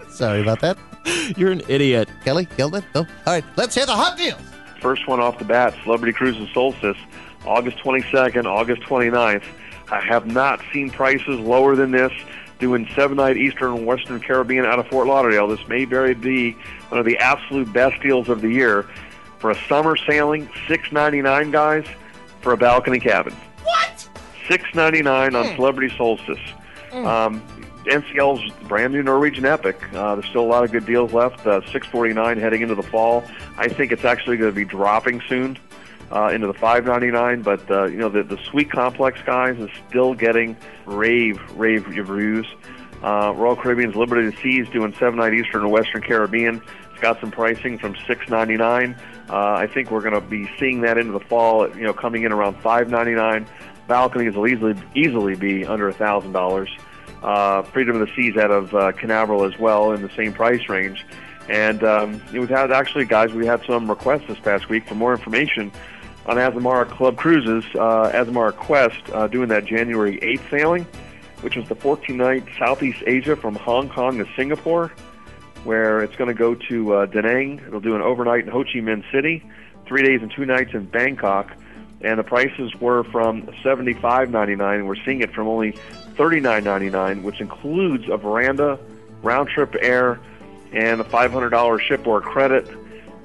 Sorry 0.09 0.41
about 0.41 0.61
that. 0.61 0.77
You're 1.35 1.51
an 1.51 1.61
idiot. 1.67 2.07
Kelly, 2.23 2.45
Gelman? 2.45 2.85
No? 2.95 3.01
All 3.01 3.07
right, 3.27 3.43
let's 3.57 3.75
hear 3.75 3.85
the 3.85 3.93
hot 3.93 4.17
deals. 4.17 4.39
First 4.85 5.07
one 5.07 5.19
off 5.19 5.39
the 5.39 5.45
bat, 5.45 5.73
Celebrity 5.81 6.13
Cruises 6.13 6.47
Solstice, 6.53 6.95
August 7.43 7.79
22nd, 7.79 8.45
August 8.45 8.83
29th. 8.83 9.43
I 9.89 9.99
have 9.99 10.27
not 10.27 10.61
seen 10.71 10.91
prices 10.91 11.39
lower 11.39 11.75
than 11.75 11.89
this. 11.89 12.11
Doing 12.59 12.87
seven 12.93 13.17
night 13.17 13.35
Eastern 13.35 13.77
and 13.77 13.87
Western 13.87 14.19
Caribbean 14.19 14.63
out 14.63 14.77
of 14.77 14.87
Fort 14.89 15.07
Lauderdale. 15.07 15.47
This 15.47 15.67
may 15.67 15.85
very 15.85 16.13
be 16.13 16.51
one 16.89 16.99
of 16.99 17.05
the 17.07 17.17
absolute 17.17 17.73
best 17.73 17.99
deals 18.03 18.29
of 18.29 18.41
the 18.41 18.49
year. 18.49 18.87
For 19.39 19.49
a 19.49 19.55
summer 19.67 19.97
sailing, 19.97 20.47
six 20.67 20.91
ninety 20.91 21.23
nine, 21.23 21.49
guys, 21.49 21.87
for 22.41 22.53
a 22.53 22.57
balcony 22.57 22.99
cabin. 22.99 23.33
What? 23.63 24.07
Six 24.47 24.65
ninety 24.75 25.01
nine 25.01 25.33
on 25.33 25.47
Celebrity 25.55 25.95
Solstice. 25.97 26.37
Um, 26.91 27.41
NCL's 27.85 28.51
brand 28.67 28.93
new 28.93 29.03
Norwegian 29.03 29.45
Epic. 29.45 29.81
Uh, 29.93 30.15
there's 30.15 30.27
still 30.29 30.43
a 30.43 30.47
lot 30.47 30.63
of 30.63 30.71
good 30.71 30.85
deals 30.85 31.13
left. 31.13 31.45
Uh, 31.45 31.61
Six 31.71 31.87
forty 31.87 32.13
nine 32.13 32.39
heading 32.39 32.61
into 32.61 32.75
the 32.75 32.83
fall. 32.83 33.23
I 33.57 33.67
think 33.67 33.91
it's 33.91 34.05
actually 34.05 34.37
going 34.37 34.51
to 34.51 34.55
be 34.55 34.65
dropping 34.65 35.21
soon 35.27 35.57
uh, 36.11 36.29
into 36.33 36.47
the 36.47 36.53
five 36.53 36.85
ninety 36.85 37.11
nine. 37.11 37.41
But 37.41 37.69
uh, 37.69 37.85
you 37.85 37.97
know 37.97 38.09
the 38.09 38.23
the 38.23 38.37
Suite 38.45 38.71
Complex 38.71 39.19
guys 39.25 39.57
is 39.59 39.69
still 39.89 40.13
getting 40.13 40.57
rave 40.85 41.39
rave 41.57 41.87
reviews. 41.87 42.47
Uh, 43.03 43.33
Royal 43.35 43.55
Caribbean's 43.55 43.95
Liberty 43.95 44.27
of 44.27 44.35
the 44.35 44.41
Seas 44.41 44.67
doing 44.69 44.93
seven 44.99 45.19
night 45.19 45.33
Eastern 45.33 45.61
and 45.61 45.71
Western 45.71 46.01
Caribbean. 46.01 46.61
It's 46.91 47.01
got 47.01 47.19
some 47.19 47.29
pricing 47.31 47.77
from 47.77 47.95
six 48.07 48.27
ninety 48.29 48.57
nine. 48.57 48.95
Uh, 49.29 49.53
I 49.53 49.67
think 49.67 49.91
we're 49.91 50.01
going 50.01 50.13
to 50.13 50.21
be 50.21 50.49
seeing 50.59 50.81
that 50.81 50.97
into 50.97 51.11
the 51.11 51.19
fall. 51.19 51.67
You 51.75 51.83
know, 51.83 51.93
coming 51.93 52.23
in 52.23 52.31
around 52.31 52.55
five 52.61 52.89
ninety 52.89 53.13
nine. 53.13 53.47
Balconies 53.87 54.35
will 54.35 54.47
easily 54.47 54.75
easily 54.95 55.35
be 55.35 55.65
under 55.65 55.87
a 55.87 55.93
thousand 55.93 56.31
dollars. 56.31 56.69
Uh, 57.25 57.63
Freedom 57.63 57.99
of 57.99 58.07
the 58.07 58.13
Seas 58.15 58.37
out 58.37 58.51
of 58.51 58.75
uh, 58.75 58.91
Canaveral 58.91 59.45
as 59.45 59.57
well 59.57 59.93
in 59.93 60.03
the 60.03 60.11
same 60.15 60.31
price 60.31 60.69
range. 60.69 61.03
And 61.49 61.83
um, 61.83 62.21
we've 62.31 62.47
had 62.47 62.71
actually, 62.71 63.05
guys, 63.05 63.33
we 63.33 63.47
had 63.47 63.63
some 63.65 63.89
requests 63.89 64.27
this 64.27 64.37
past 64.37 64.69
week 64.69 64.87
for 64.87 64.93
more 64.93 65.11
information 65.11 65.71
on 66.27 66.37
Azamara 66.37 66.87
Club 66.87 67.17
Cruises, 67.17 67.65
uh, 67.73 68.11
Azamara 68.13 68.55
Quest, 68.55 69.01
uh, 69.11 69.27
doing 69.27 69.49
that 69.49 69.65
January 69.65 70.19
8th 70.19 70.49
sailing, 70.51 70.87
which 71.41 71.57
is 71.57 71.67
the 71.67 71.75
14 71.75 72.15
night 72.15 72.43
Southeast 72.59 73.01
Asia 73.07 73.35
from 73.35 73.55
Hong 73.55 73.89
Kong 73.89 74.19
to 74.19 74.27
Singapore, 74.35 74.91
where 75.63 76.03
it's 76.03 76.15
going 76.15 76.27
to 76.27 76.35
go 76.35 76.53
to 76.53 76.93
uh, 76.93 77.05
Da 77.07 77.21
Nang. 77.21 77.59
It'll 77.65 77.79
do 77.79 77.95
an 77.95 78.03
overnight 78.03 78.45
in 78.45 78.51
Ho 78.51 78.63
Chi 78.63 78.81
Minh 78.81 79.03
City, 79.11 79.43
three 79.87 80.03
days 80.03 80.21
and 80.21 80.31
two 80.31 80.45
nights 80.45 80.75
in 80.75 80.85
Bangkok. 80.85 81.51
And 82.01 82.19
the 82.19 82.23
prices 82.23 82.73
were 82.75 83.03
from 83.05 83.43
$75.99, 83.63 84.75
and 84.75 84.87
we're 84.87 84.95
seeing 85.03 85.21
it 85.21 85.33
from 85.33 85.47
only 85.47 85.71
$39.99, 86.15 87.23
which 87.23 87.41
includes 87.41 88.05
a 88.09 88.17
veranda, 88.17 88.79
round 89.21 89.49
trip 89.49 89.75
air, 89.79 90.19
and 90.71 91.01
a 91.01 91.03
$500 91.03 91.79
ship 91.79 92.05
or 92.05 92.21
credit. 92.21 92.67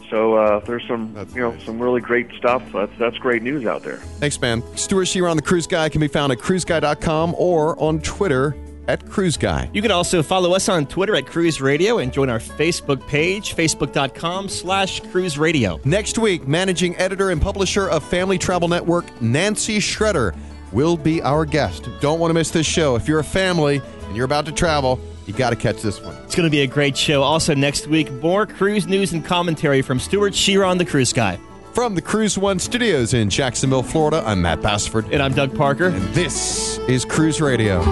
So 0.09 0.35
uh, 0.35 0.61
there's 0.61 0.87
some, 0.89 1.15
you 1.35 1.41
know, 1.41 1.57
some 1.61 1.79
really 1.81 2.01
great 2.01 2.33
stuff. 2.37 2.63
That's 2.73 2.93
that's 2.99 3.17
great 3.19 3.43
news 3.43 3.65
out 3.65 3.85
there. 3.85 3.99
Thanks, 4.19 4.41
man. 4.41 4.63
Stewart 4.77 5.07
Chiron 5.07 5.37
the 5.37 5.43
Cruise 5.43 5.69
Guy 5.69 5.89
can 5.89 6.01
be 6.01 6.09
found 6.09 6.33
at 6.33 6.39
cruiseguy.com 6.39 7.37
or 7.39 7.81
on 7.81 8.01
Twitter 8.01 8.57
at 8.91 9.09
Cruise 9.09 9.37
Guy. 9.37 9.71
You 9.73 9.83
can 9.83 9.93
also 9.93 10.21
follow 10.21 10.53
us 10.53 10.69
on 10.69 10.85
Twitter 10.85 11.15
at 11.15 11.27
Cruise 11.27 11.61
Radio 11.61 11.99
and 11.99 12.13
join 12.13 12.29
our 12.29 12.41
Facebook 12.41 13.07
page, 13.07 13.55
facebook.com 13.55 14.49
slash 14.49 15.01
cruise 15.13 15.39
radio. 15.39 15.81
Next 15.85 16.19
week, 16.19 16.49
managing 16.49 16.97
editor 16.97 17.31
and 17.31 17.41
publisher 17.41 17.89
of 17.89 18.03
Family 18.03 18.37
Travel 18.37 18.67
Network, 18.67 19.23
Nancy 19.23 19.79
Schroeder, 19.79 20.35
will 20.73 20.97
be 20.97 21.23
our 21.23 21.45
guest. 21.45 21.89
Don't 22.01 22.19
want 22.19 22.31
to 22.31 22.35
miss 22.35 22.51
this 22.51 22.67
show. 22.67 22.97
If 22.97 23.07
you're 23.07 23.21
a 23.21 23.25
family 23.25 23.81
and 24.07 24.17
you're 24.17 24.25
about 24.25 24.47
to 24.47 24.53
travel, 24.53 24.99
you 25.27 25.35
got 25.35 25.51
to 25.51 25.57
catch 25.57 25.83
this 25.83 26.01
one. 26.01 26.17
It's 26.25 26.35
going 26.35 26.49
to 26.49 26.51
be 26.51 26.63
a 26.63 26.67
great 26.67 26.97
show. 26.97 27.23
Also, 27.23 27.55
next 27.55 27.87
week, 27.87 28.11
more 28.15 28.45
cruise 28.45 28.89
news 28.89 29.13
and 29.13 29.25
commentary 29.25 29.83
from 29.83 30.01
Stewart 30.01 30.35
Chiron 30.35 30.79
the 30.79 30.85
Cruise 30.85 31.13
Guy. 31.13 31.39
From 31.75 31.95
the 31.95 32.03
Cruise 32.03 32.37
One 32.37 32.59
studios 32.59 33.15
in 33.15 33.31
Jacksonville, 33.31 33.85
Florida, 33.85 34.25
I'm 34.27 34.43
Matt 34.43 34.61
Bassford. 34.61 35.07
And 35.13 35.23
I'm 35.23 35.33
Doug 35.33 35.57
Parker. 35.57 35.87
And 35.87 36.03
this 36.13 36.79
is 36.89 37.05
Cruise 37.05 37.41
Radio. 37.41 37.85